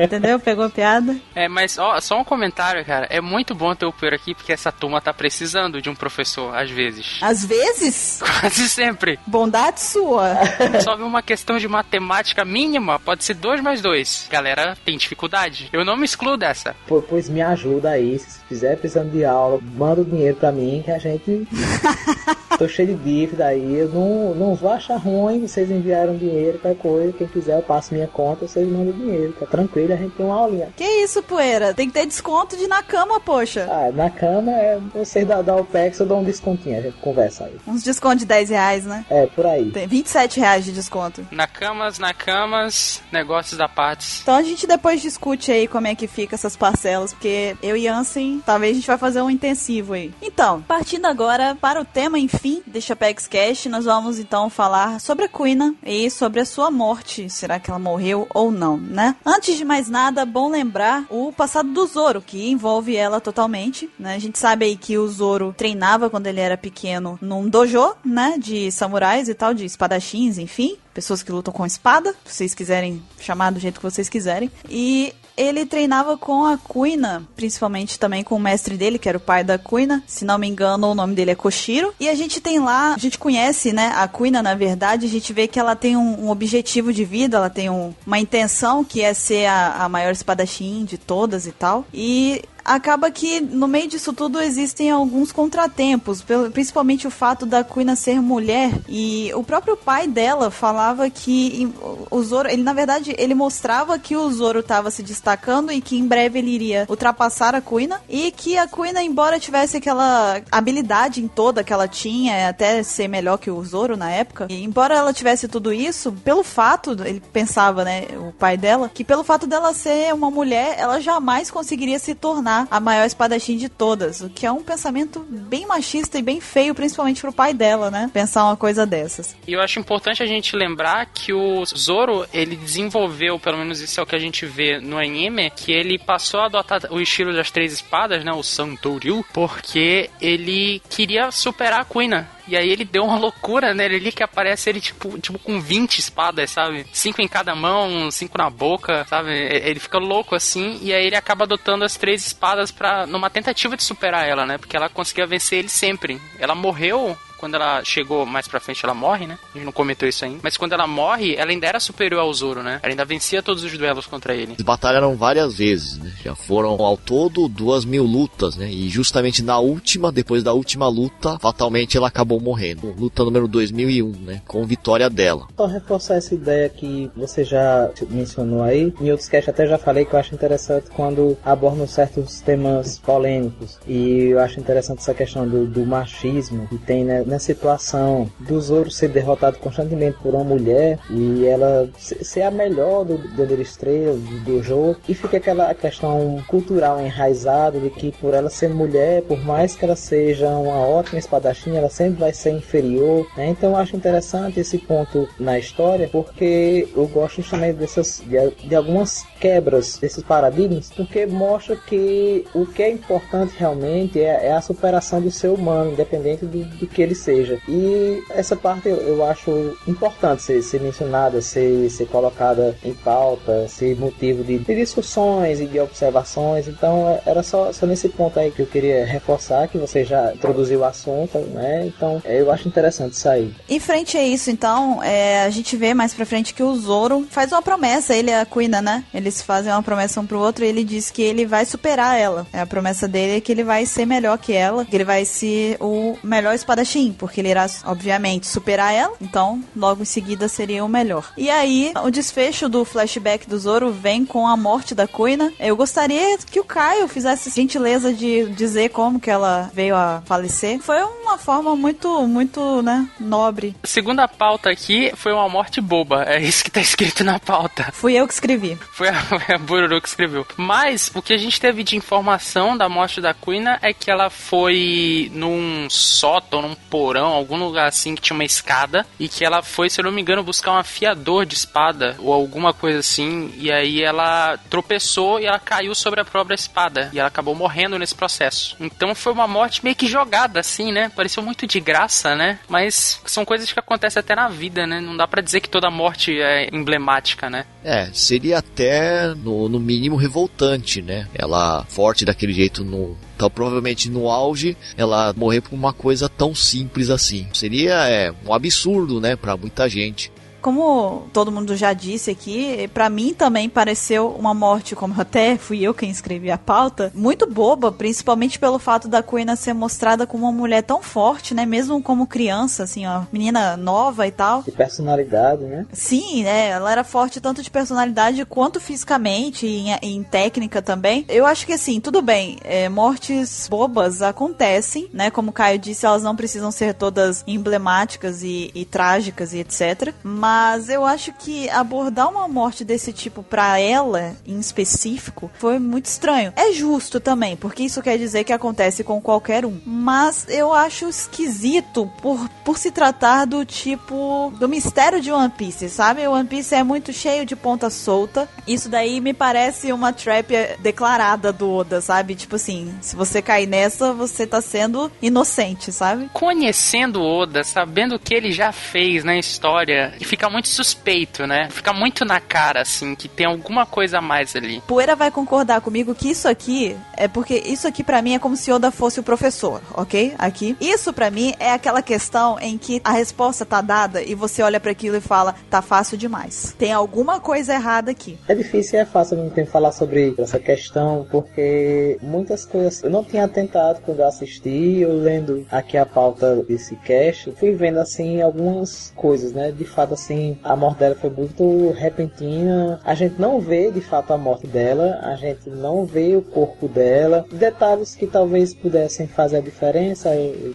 [0.02, 0.38] Entendeu?
[0.38, 1.16] Pegou a piada?
[1.34, 3.06] É, mas ó, só um comentário, cara.
[3.10, 6.54] É muito bom ter o Poeira aqui, porque essa turma tá precisando de um professor,
[6.54, 7.18] às vezes vezes.
[7.20, 8.22] Às vezes?
[8.40, 9.18] Quase sempre.
[9.26, 10.34] Bondade sua.
[10.82, 14.28] Só uma questão de matemática mínima, pode ser 2 mais 2.
[14.30, 15.68] Galera, tem dificuldade.
[15.72, 16.74] Eu não me excluo dessa.
[16.86, 18.20] Pô, pois me ajuda aí.
[18.52, 21.48] Se fizer precisando de aula, manda o dinheiro pra mim que a gente
[22.58, 26.80] tô cheio de dívida aí, eu não, não vou achar ruim, vocês enviaram dinheiro, qualquer
[26.80, 30.26] coisa, quem quiser eu passo minha conta, vocês mandam dinheiro, tá tranquilo, a gente tem
[30.26, 30.68] uma aulinha.
[30.76, 31.74] Que isso, poeira?
[31.74, 33.66] Tem que ter desconto de na cama, poxa.
[33.70, 37.44] Ah, na cama, é, vocês da, da OPEX eu dou um descontinho, a gente conversa
[37.44, 37.56] aí.
[37.66, 39.04] Uns descontos de 10 reais, né?
[39.08, 39.70] É, por aí.
[39.70, 41.26] Tem 27 reais de desconto.
[41.30, 44.20] Na camas, na camas, negócios da partes.
[44.22, 47.88] Então a gente depois discute aí como é que fica essas parcelas, porque eu e
[47.88, 50.12] Ansem, talvez a gente vai fazer um intensivo aí.
[50.20, 55.24] Então, partindo agora para o tema, enfim, deixa Apex Cash, nós vamos então falar sobre
[55.24, 57.28] a Quina e sobre a sua morte.
[57.30, 59.16] Será que ela morreu ou não, né?
[59.24, 64.14] Antes de mais nada, bom lembrar o passado do Zoro, que envolve ela totalmente, né?
[64.14, 68.36] A gente sabe aí que o Zoro treinava quando ele era pequeno num dojo, né,
[68.38, 73.02] de samurais e tal, de espadachins, enfim pessoas que lutam com espada, se vocês quiserem
[73.18, 74.50] chamar do jeito que vocês quiserem.
[74.68, 79.20] E ele treinava com a Kuina, principalmente também com o mestre dele, que era o
[79.20, 80.02] pai da Kuina.
[80.06, 81.94] Se não me engano, o nome dele é Koshiro.
[81.98, 85.32] E a gente tem lá, a gente conhece, né, a Kuina, na verdade, a gente
[85.32, 89.00] vê que ela tem um, um objetivo de vida, ela tem um, uma intenção que
[89.00, 91.86] é ser a, a maior espadachim de todas e tal.
[91.92, 97.96] E acaba que no meio disso tudo existem alguns contratempos, principalmente o fato da Kuina
[97.96, 101.72] ser mulher e o próprio pai dela falava que
[102.10, 105.96] o Zoro, ele na verdade, ele mostrava que o Zoro estava se destacando e que
[105.96, 111.22] em breve ele iria ultrapassar a Kuina e que a Kuina, embora tivesse aquela habilidade
[111.22, 114.94] em toda que ela tinha, até ser melhor que o Zoro na época, e embora
[114.94, 119.46] ela tivesse tudo isso, pelo fato, ele pensava, né, o pai dela, que pelo fato
[119.46, 124.20] dela ser uma mulher, ela jamais conseguiria se tornar tornar a maior espadachim de todas,
[124.20, 128.10] o que é um pensamento bem machista e bem feio, principalmente pro pai dela, né?
[128.12, 129.34] Pensar uma coisa dessas.
[129.46, 133.98] E eu acho importante a gente lembrar que o Zoro, ele desenvolveu, pelo menos isso
[133.98, 137.32] é o que a gente vê no anime, que ele passou a adotar o estilo
[137.32, 142.28] das três espadas, né, o Santoryu, porque ele queria superar a Kuina.
[142.46, 143.84] E aí ele deu uma loucura, né?
[143.84, 146.86] Ele que aparece ele tipo, tipo com 20 espadas, sabe?
[146.92, 149.30] Cinco em cada mão, cinco na boca, sabe?
[149.30, 153.76] Ele fica louco assim e aí ele acaba adotando as três espadas para numa tentativa
[153.76, 154.58] de superar ela, né?
[154.58, 156.20] Porque ela conseguia vencer ele sempre.
[156.38, 159.36] Ela morreu quando ela chegou mais pra frente, ela morre, né?
[159.52, 160.38] A gente não comentou isso ainda.
[160.44, 162.78] Mas quando ela morre, ela ainda era superior ao Zoro, né?
[162.80, 164.52] Ela ainda vencia todos os duelos contra ele.
[164.52, 166.12] Eles batalharam várias vezes, né?
[166.22, 168.70] Já foram ao todo duas mil lutas, né?
[168.70, 172.94] E justamente na última, depois da última luta, fatalmente ela acabou morrendo.
[172.96, 174.40] Luta número 2001, né?
[174.46, 175.48] Com vitória dela.
[175.56, 178.94] Só reforçar essa ideia que você já mencionou aí.
[179.00, 183.80] Em outros casts até já falei que eu acho interessante quando abordam certos temas polêmicos.
[183.84, 187.31] E eu acho interessante essa questão do, do machismo que tem, né?
[187.32, 193.04] Na situação do Zoro ser derrotado constantemente por uma mulher e ela ser a melhor
[193.04, 194.14] do Poder Estrela,
[194.44, 199.42] do jogo, e fica aquela questão cultural enraizada de que por ela ser mulher, por
[199.42, 203.26] mais que ela seja uma ótima espadachim, ela sempre vai ser inferior.
[203.36, 203.48] Né?
[203.48, 208.74] Então eu acho interessante esse ponto na história, porque eu gosto justamente dessas, de, de
[208.74, 214.60] algumas quebras desses paradigmas, porque mostra que o que é importante realmente é, é a
[214.60, 217.58] superação do ser humano, independente do, do que ele seja.
[217.68, 223.66] E essa parte eu, eu acho importante ser, ser mencionada, ser, ser colocada em pauta,
[223.68, 226.68] ser motivo de, de discussões e de observações.
[226.68, 230.32] Então é, era só, só nesse ponto aí que eu queria reforçar, que você já
[230.34, 231.86] introduziu o assunto, né?
[231.86, 233.54] Então é, eu acho interessante aí.
[233.68, 237.26] Em frente a isso, então, é, a gente vê mais pra frente que o Zoro
[237.30, 239.04] faz uma promessa, ele e a Kuina, né?
[239.12, 242.46] Eles fazem uma promessa um pro outro e ele diz que ele vai superar ela.
[242.52, 245.24] É a promessa dele é que ele vai ser melhor que ela, que ele vai
[245.24, 250.84] ser o melhor espadachim porque ele irá, obviamente, superar ela, então logo em seguida seria
[250.84, 251.32] o melhor.
[251.36, 255.52] E aí, o desfecho do flashback do Zoro vem com a morte da Kuina.
[255.58, 260.22] Eu gostaria que o Caio fizesse a gentileza de dizer como que ela veio a
[260.24, 260.80] falecer.
[260.80, 263.74] Foi uma forma muito, muito, né, nobre.
[263.84, 266.24] Segundo a pauta aqui, foi uma morte boba.
[266.24, 267.90] É isso que tá escrito na pauta.
[267.92, 268.78] Fui eu que escrevi.
[268.92, 270.46] Foi a, foi a Bururu que escreveu.
[270.56, 274.30] Mas, o que a gente teve de informação da morte da Kuina é que ela
[274.30, 279.62] foi num sótão, num porão, algum lugar assim que tinha uma escada e que ela
[279.62, 283.50] foi, se eu não me engano, buscar um afiador de espada ou alguma coisa assim.
[283.56, 287.98] E aí ela tropeçou e ela caiu sobre a própria espada e ela acabou morrendo
[287.98, 288.76] nesse processo.
[288.78, 291.10] Então foi uma morte meio que jogada assim, né?
[291.16, 292.58] Pareceu muito de graça, né?
[292.68, 295.00] Mas são coisas que acontecem até na vida, né?
[295.00, 297.64] Não dá para dizer que toda morte é emblemática, né?
[297.82, 301.26] É, seria até no, no mínimo revoltante, né?
[301.34, 306.54] Ela forte daquele jeito no então, provavelmente no auge, ela morrer por uma coisa tão
[306.54, 307.48] simples assim.
[307.52, 310.30] Seria é, um absurdo, né, para muita gente.
[310.62, 315.82] Como todo mundo já disse aqui, para mim também pareceu uma morte, como até fui
[315.82, 320.44] eu quem escrevi a pauta, muito boba, principalmente pelo fato da Quina ser mostrada como
[320.44, 321.66] uma mulher tão forte, né?
[321.66, 324.62] Mesmo como criança, assim, ó, menina nova e tal.
[324.62, 325.84] De personalidade, né?
[325.92, 326.68] Sim, né?
[326.68, 331.24] Ela era forte tanto de personalidade quanto fisicamente e em, em técnica também.
[331.28, 335.30] Eu acho que assim, tudo bem, é, mortes bobas acontecem, né?
[335.30, 340.14] Como o Caio disse, elas não precisam ser todas emblemáticas e, e trágicas e etc.
[340.22, 340.51] Mas
[340.88, 346.52] eu acho que abordar uma morte desse tipo pra ela, em específico, foi muito estranho.
[346.56, 349.80] É justo também, porque isso quer dizer que acontece com qualquer um.
[349.84, 355.88] Mas eu acho esquisito por, por se tratar do tipo do mistério de One Piece,
[355.88, 356.26] sabe?
[356.26, 358.48] One Piece é muito cheio de ponta solta.
[358.66, 362.34] Isso daí me parece uma trap declarada do Oda, sabe?
[362.34, 366.30] Tipo assim, se você cair nessa, você tá sendo inocente, sabe?
[366.32, 371.68] Conhecendo Oda, sabendo o que ele já fez na história, fica muito suspeito, né?
[371.70, 374.82] Fica muito na cara, assim, que tem alguma coisa a mais ali.
[374.86, 378.56] Poeira vai concordar comigo que isso aqui é porque isso aqui para mim é como
[378.56, 380.34] se Oda fosse o professor, ok?
[380.38, 380.76] Aqui.
[380.80, 384.80] Isso para mim é aquela questão em que a resposta tá dada e você olha
[384.80, 386.74] para aquilo e fala, tá fácil demais.
[386.78, 388.38] Tem alguma coisa errada aqui.
[388.48, 393.10] É difícil e é fácil não ter falar sobre essa questão, porque muitas coisas eu
[393.10, 397.98] não tinha tentado quando eu assisti, eu lendo aqui a pauta desse cast, fui vendo
[397.98, 399.72] assim algumas coisas, né?
[399.72, 400.31] De fato, assim,
[400.62, 403.00] a morte dela foi muito repentina.
[403.04, 406.88] A gente não vê de fato a morte dela, a gente não vê o corpo
[406.88, 407.44] dela.
[407.52, 410.30] Detalhes que talvez pudessem fazer a diferença,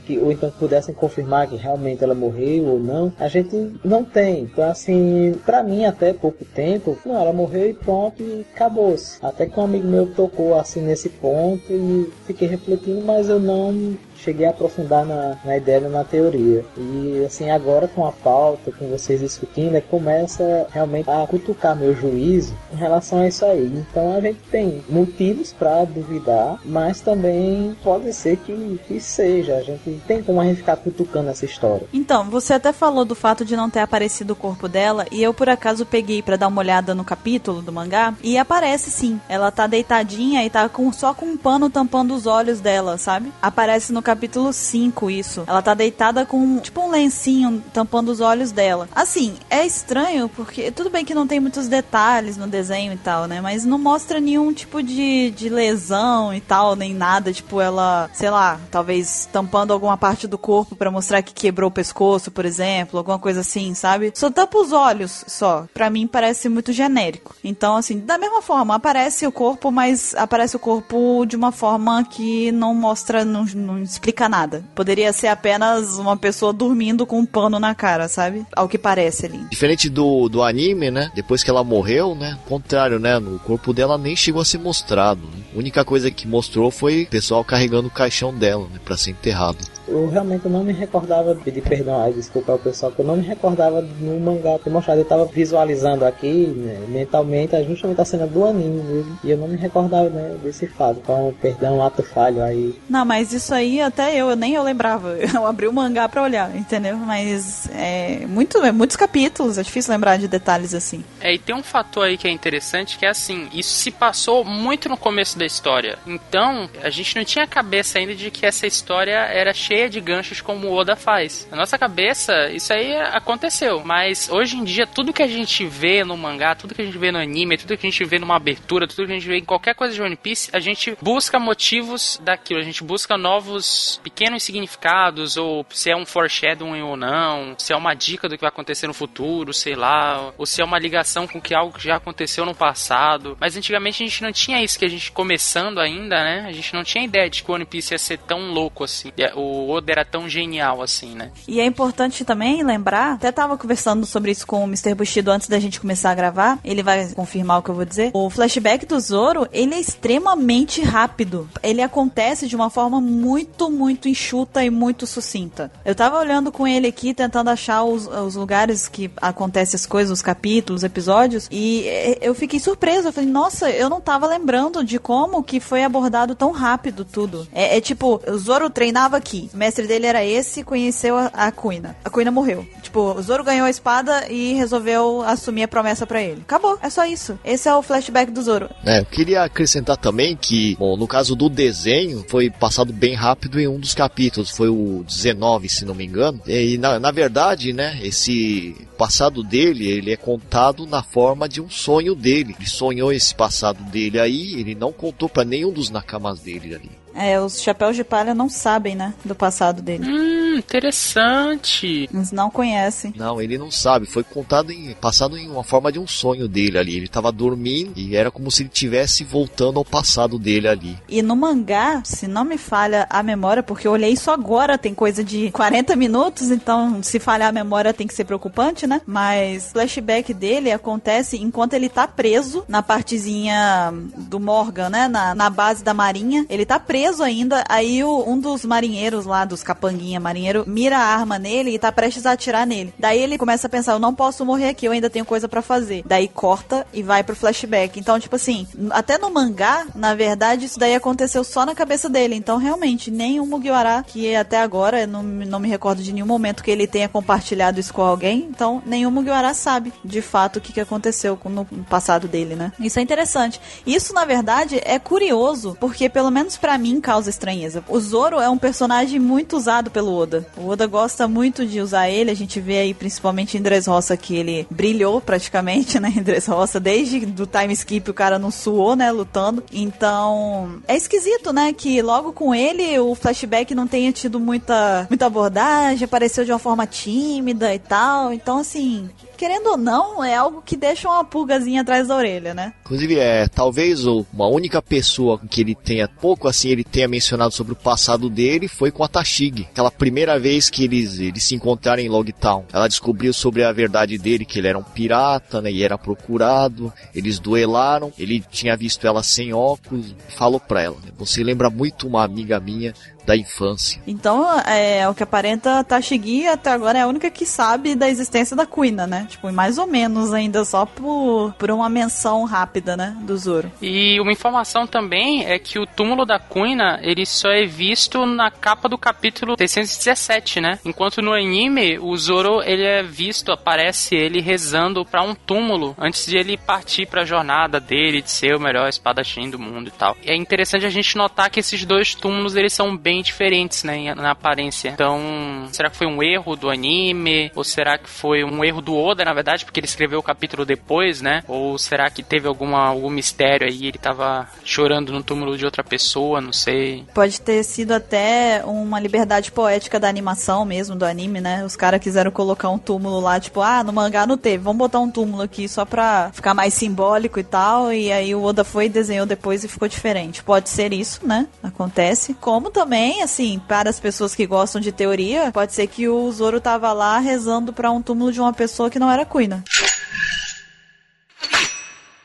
[0.05, 4.43] que, ou então pudessem confirmar que realmente ela morreu ou não, a gente não tem.
[4.43, 9.19] Então, assim, para mim, até pouco tempo, não, ela morreu e pronto, e acabou-se.
[9.21, 13.97] Até que um amigo meu tocou assim nesse ponto e fiquei refletindo, mas eu não
[14.17, 16.65] cheguei a aprofundar na, na ideia na teoria.
[16.77, 21.95] E assim, agora com a pauta, com vocês discutindo, é começa realmente a cutucar meu
[21.95, 23.65] juízo em relação a isso aí.
[23.65, 29.55] Então a gente tem motivos para duvidar, mas também pode ser que, que seja.
[29.55, 31.87] A gente tem como a gente ficar cutucando essa história.
[31.93, 35.33] Então, você até falou do fato de não ter aparecido o corpo dela, e eu
[35.33, 39.19] por acaso peguei para dar uma olhada no capítulo do mangá, e aparece sim.
[39.29, 43.31] Ela tá deitadinha e tá com, só com um pano tampando os olhos dela, sabe?
[43.41, 45.43] Aparece no capítulo 5 isso.
[45.45, 48.87] Ela tá deitada com tipo um lencinho tampando os olhos dela.
[48.95, 53.25] Assim, é estranho porque tudo bem que não tem muitos detalhes no desenho e tal,
[53.25, 53.41] né?
[53.41, 57.33] Mas não mostra nenhum tipo de, de lesão e tal, nem nada.
[57.33, 61.73] Tipo, ela, sei lá, talvez tampando alguma parte do corpo para mostrar que quebrou o
[61.73, 64.13] pescoço, por exemplo, alguma coisa assim, sabe?
[64.15, 65.65] Só tampa os olhos só.
[65.73, 67.35] Pra mim parece muito genérico.
[67.43, 72.05] Então, assim, da mesma forma, aparece o corpo, mas aparece o corpo de uma forma
[72.05, 74.63] que não mostra, não, não explica nada.
[74.73, 78.45] Poderia ser apenas uma pessoa dormindo com um pano na cara, sabe?
[78.55, 79.39] Ao que parece ali.
[79.49, 81.11] Diferente do, do anime, né?
[81.13, 82.37] Depois que ela morreu, né?
[82.47, 83.19] Contrário, né?
[83.19, 85.21] No corpo dela nem chegou a ser mostrado.
[85.21, 85.43] Né?
[85.53, 88.79] A única coisa que mostrou foi o pessoal carregando o caixão dela, né?
[88.83, 89.57] Pra ser enterrado.
[89.87, 93.23] Eu realmente não me recordava, pedir perdão, aí, desculpa ao pessoal, que eu não me
[93.23, 94.99] recordava no mangá ter mostrado.
[94.99, 99.47] Eu tava visualizando aqui, né, mentalmente, justamente a cena do anime mesmo, e eu não
[99.47, 100.99] me recordava né, desse fato.
[101.01, 102.75] Então, perdão, ato falho aí.
[102.89, 105.17] Não, mas isso aí até eu, nem eu lembrava.
[105.37, 106.97] Eu abri o mangá pra olhar, entendeu?
[106.97, 111.03] Mas é, muito, é muitos capítulos, é difícil lembrar de detalhes assim.
[111.21, 114.43] É, e tem um fator aí que é interessante, que é assim, isso se passou
[114.43, 115.99] muito no começo da história.
[116.07, 120.41] Então, a gente não tinha cabeça ainda de que essa história era cheia de ganchos
[120.41, 121.47] como o Oda faz.
[121.51, 123.83] Na nossa cabeça, isso aí aconteceu.
[123.85, 126.97] Mas hoje em dia, tudo que a gente vê no mangá, tudo que a gente
[126.97, 129.37] vê no anime, tudo que a gente vê numa abertura, tudo que a gente vê
[129.37, 132.59] em qualquer coisa de One Piece, a gente busca motivos daquilo.
[132.59, 137.75] A gente busca novos pequenos significados, ou se é um foreshadowing ou não, se é
[137.75, 141.27] uma dica do que vai acontecer no futuro, sei lá, ou se é uma ligação
[141.27, 143.37] com que algo que já aconteceu no passado.
[143.39, 146.45] Mas antigamente a gente não tinha isso, que a gente começando ainda, né?
[146.47, 149.11] A gente não tinha ideia de que o One Piece ia ser tão louco assim.
[149.35, 151.31] O Oda era tão genial assim, né?
[151.47, 154.93] E é importante também lembrar, até tava conversando sobre isso com o Mr.
[154.93, 158.11] Bushido antes da gente começar a gravar, ele vai confirmar o que eu vou dizer.
[158.13, 161.49] O flashback do Zoro, ele é extremamente rápido.
[161.61, 165.71] Ele acontece de uma forma muito, muito enxuta e muito sucinta.
[165.83, 170.11] Eu tava olhando com ele aqui, tentando achar os, os lugares que acontecem as coisas,
[170.11, 171.85] os capítulos, os episódios, e
[172.21, 173.09] eu fiquei surpresa.
[173.09, 177.47] Eu falei, nossa, eu não tava lembrando de como que foi abordado tão rápido tudo.
[177.51, 181.51] É, é tipo, o Zoro treinava aqui, O mestre dele era esse, conheceu a, a
[181.51, 181.95] Kuina.
[182.05, 182.63] A Kuina morreu.
[182.83, 186.41] Tipo, o Zoro ganhou a espada e resolveu assumir a promessa para ele.
[186.41, 187.39] Acabou, é só isso.
[187.43, 188.69] Esse é o flashback do Zoro.
[188.85, 193.59] É, eu queria acrescentar também que, bom, no caso do desenho, foi passado bem rápido
[193.59, 196.39] em um dos capítulos, foi o 19, se não me engano.
[196.45, 201.67] E na, na verdade, né, esse passado dele, ele é contado na forma de um
[201.67, 202.55] sonho dele.
[202.59, 206.91] Ele sonhou esse passado dele aí, ele não contou para nenhum dos nakamas dele ali.
[207.17, 210.05] É, os chapéus de palha não sabem, né, do passado dele.
[210.07, 212.07] Hum, interessante.
[212.13, 213.13] Eles não conhecem.
[213.15, 214.05] Não, ele não sabe.
[214.05, 216.95] Foi contado em passado em uma forma de um sonho dele ali.
[216.95, 220.97] Ele tava dormindo e era como se ele estivesse voltando ao passado dele ali.
[221.09, 224.93] E no mangá, se não me falha a memória, porque eu olhei isso agora, tem
[224.93, 229.01] coisa de 40 minutos, então se falhar a memória tem que ser preocupante, né?
[229.05, 235.07] Mas o flashback dele acontece enquanto ele tá preso na partezinha do Morgan, né?
[235.07, 236.45] Na, na base da marinha.
[236.49, 241.05] Ele tá preso ainda, aí o, um dos marinheiros lá, dos capanguinha marinheiro, mira a
[241.05, 242.93] arma nele e tá prestes a atirar nele.
[242.97, 245.61] Daí ele começa a pensar, eu não posso morrer aqui, eu ainda tenho coisa para
[245.61, 246.03] fazer.
[246.05, 247.99] Daí corta e vai pro flashback.
[247.99, 252.35] Então, tipo assim, até no mangá, na verdade, isso daí aconteceu só na cabeça dele.
[252.35, 256.71] Então, realmente, o Mugiwara, que até agora, não, não me recordo de nenhum momento que
[256.71, 260.79] ele tenha compartilhado isso com alguém, então nenhum Mugiwara sabe, de fato, o que, que
[260.79, 262.71] aconteceu no passado dele, né?
[262.79, 263.59] Isso é interessante.
[263.85, 267.83] Isso, na verdade, é curioso, porque pelo menos para mim, causa estranheza.
[267.87, 270.47] O Zoro é um personagem muito usado pelo Oda.
[270.57, 274.35] O Oda gosta muito de usar ele, a gente vê aí principalmente em Dressrosa que
[274.35, 279.11] ele brilhou praticamente, né, em Dressrosa, desde do time skip o cara não suou, né,
[279.11, 279.63] lutando.
[279.71, 285.25] Então, é esquisito, né, que logo com ele o flashback não tenha tido muita muita
[285.25, 288.33] abordagem, apareceu de uma forma tímida e tal.
[288.33, 292.73] Então, assim, querendo ou não, é algo que deixa uma pulgazinha atrás da orelha, né?
[292.81, 297.73] Inclusive, é, talvez uma única pessoa que ele tenha, pouco assim, ele tenha mencionado sobre
[297.73, 299.67] o passado dele foi com a Tashig.
[299.71, 302.65] Aquela primeira vez que eles, eles se encontraram em Logtown.
[302.73, 306.91] Ela descobriu sobre a verdade dele, que ele era um pirata, né, e era procurado.
[307.13, 312.07] Eles duelaram, ele tinha visto ela sem óculos, falou pra ela, né, você lembra muito
[312.07, 312.93] uma amiga minha,
[313.27, 314.01] da infância.
[314.07, 318.55] Então, é, o que aparenta Tashigi até agora é a única que sabe da existência
[318.55, 319.27] da Kuina, né?
[319.29, 323.69] Tipo, mais ou menos ainda só por, por uma menção rápida, né, do Zoro.
[323.81, 328.49] E uma informação também é que o túmulo da Kuina, ele só é visto na
[328.49, 330.79] capa do capítulo 617, né?
[330.85, 336.25] Enquanto no anime, o Zoro, ele é visto, aparece ele rezando para um túmulo antes
[336.25, 339.91] de ele partir para a jornada dele de ser o melhor espadachim do mundo e
[339.91, 340.15] tal.
[340.23, 343.83] E é interessante a gente notar que esses dois túmulos, eles são bem bem diferentes,
[343.83, 344.89] né, na aparência.
[344.89, 347.51] Então, será que foi um erro do anime?
[347.55, 350.65] Ou será que foi um erro do Oda, na verdade, porque ele escreveu o capítulo
[350.65, 351.43] depois, né?
[351.47, 353.87] Ou será que teve alguma, algum mistério aí?
[353.87, 357.05] Ele tava chorando no túmulo de outra pessoa, não sei.
[357.13, 361.65] Pode ter sido até uma liberdade poética da animação mesmo, do anime, né?
[361.65, 364.99] Os caras quiseram colocar um túmulo lá, tipo, ah, no mangá não teve, vamos botar
[364.99, 367.91] um túmulo aqui só pra ficar mais simbólico e tal.
[367.91, 370.43] E aí o Oda foi desenhou depois e ficou diferente.
[370.43, 371.47] Pode ser isso, né?
[371.63, 372.35] Acontece.
[372.35, 376.29] Como também também, assim, para as pessoas que gostam de teoria, pode ser que o
[376.29, 379.63] Zoro tava lá rezando para um túmulo de uma pessoa que não era Kuina.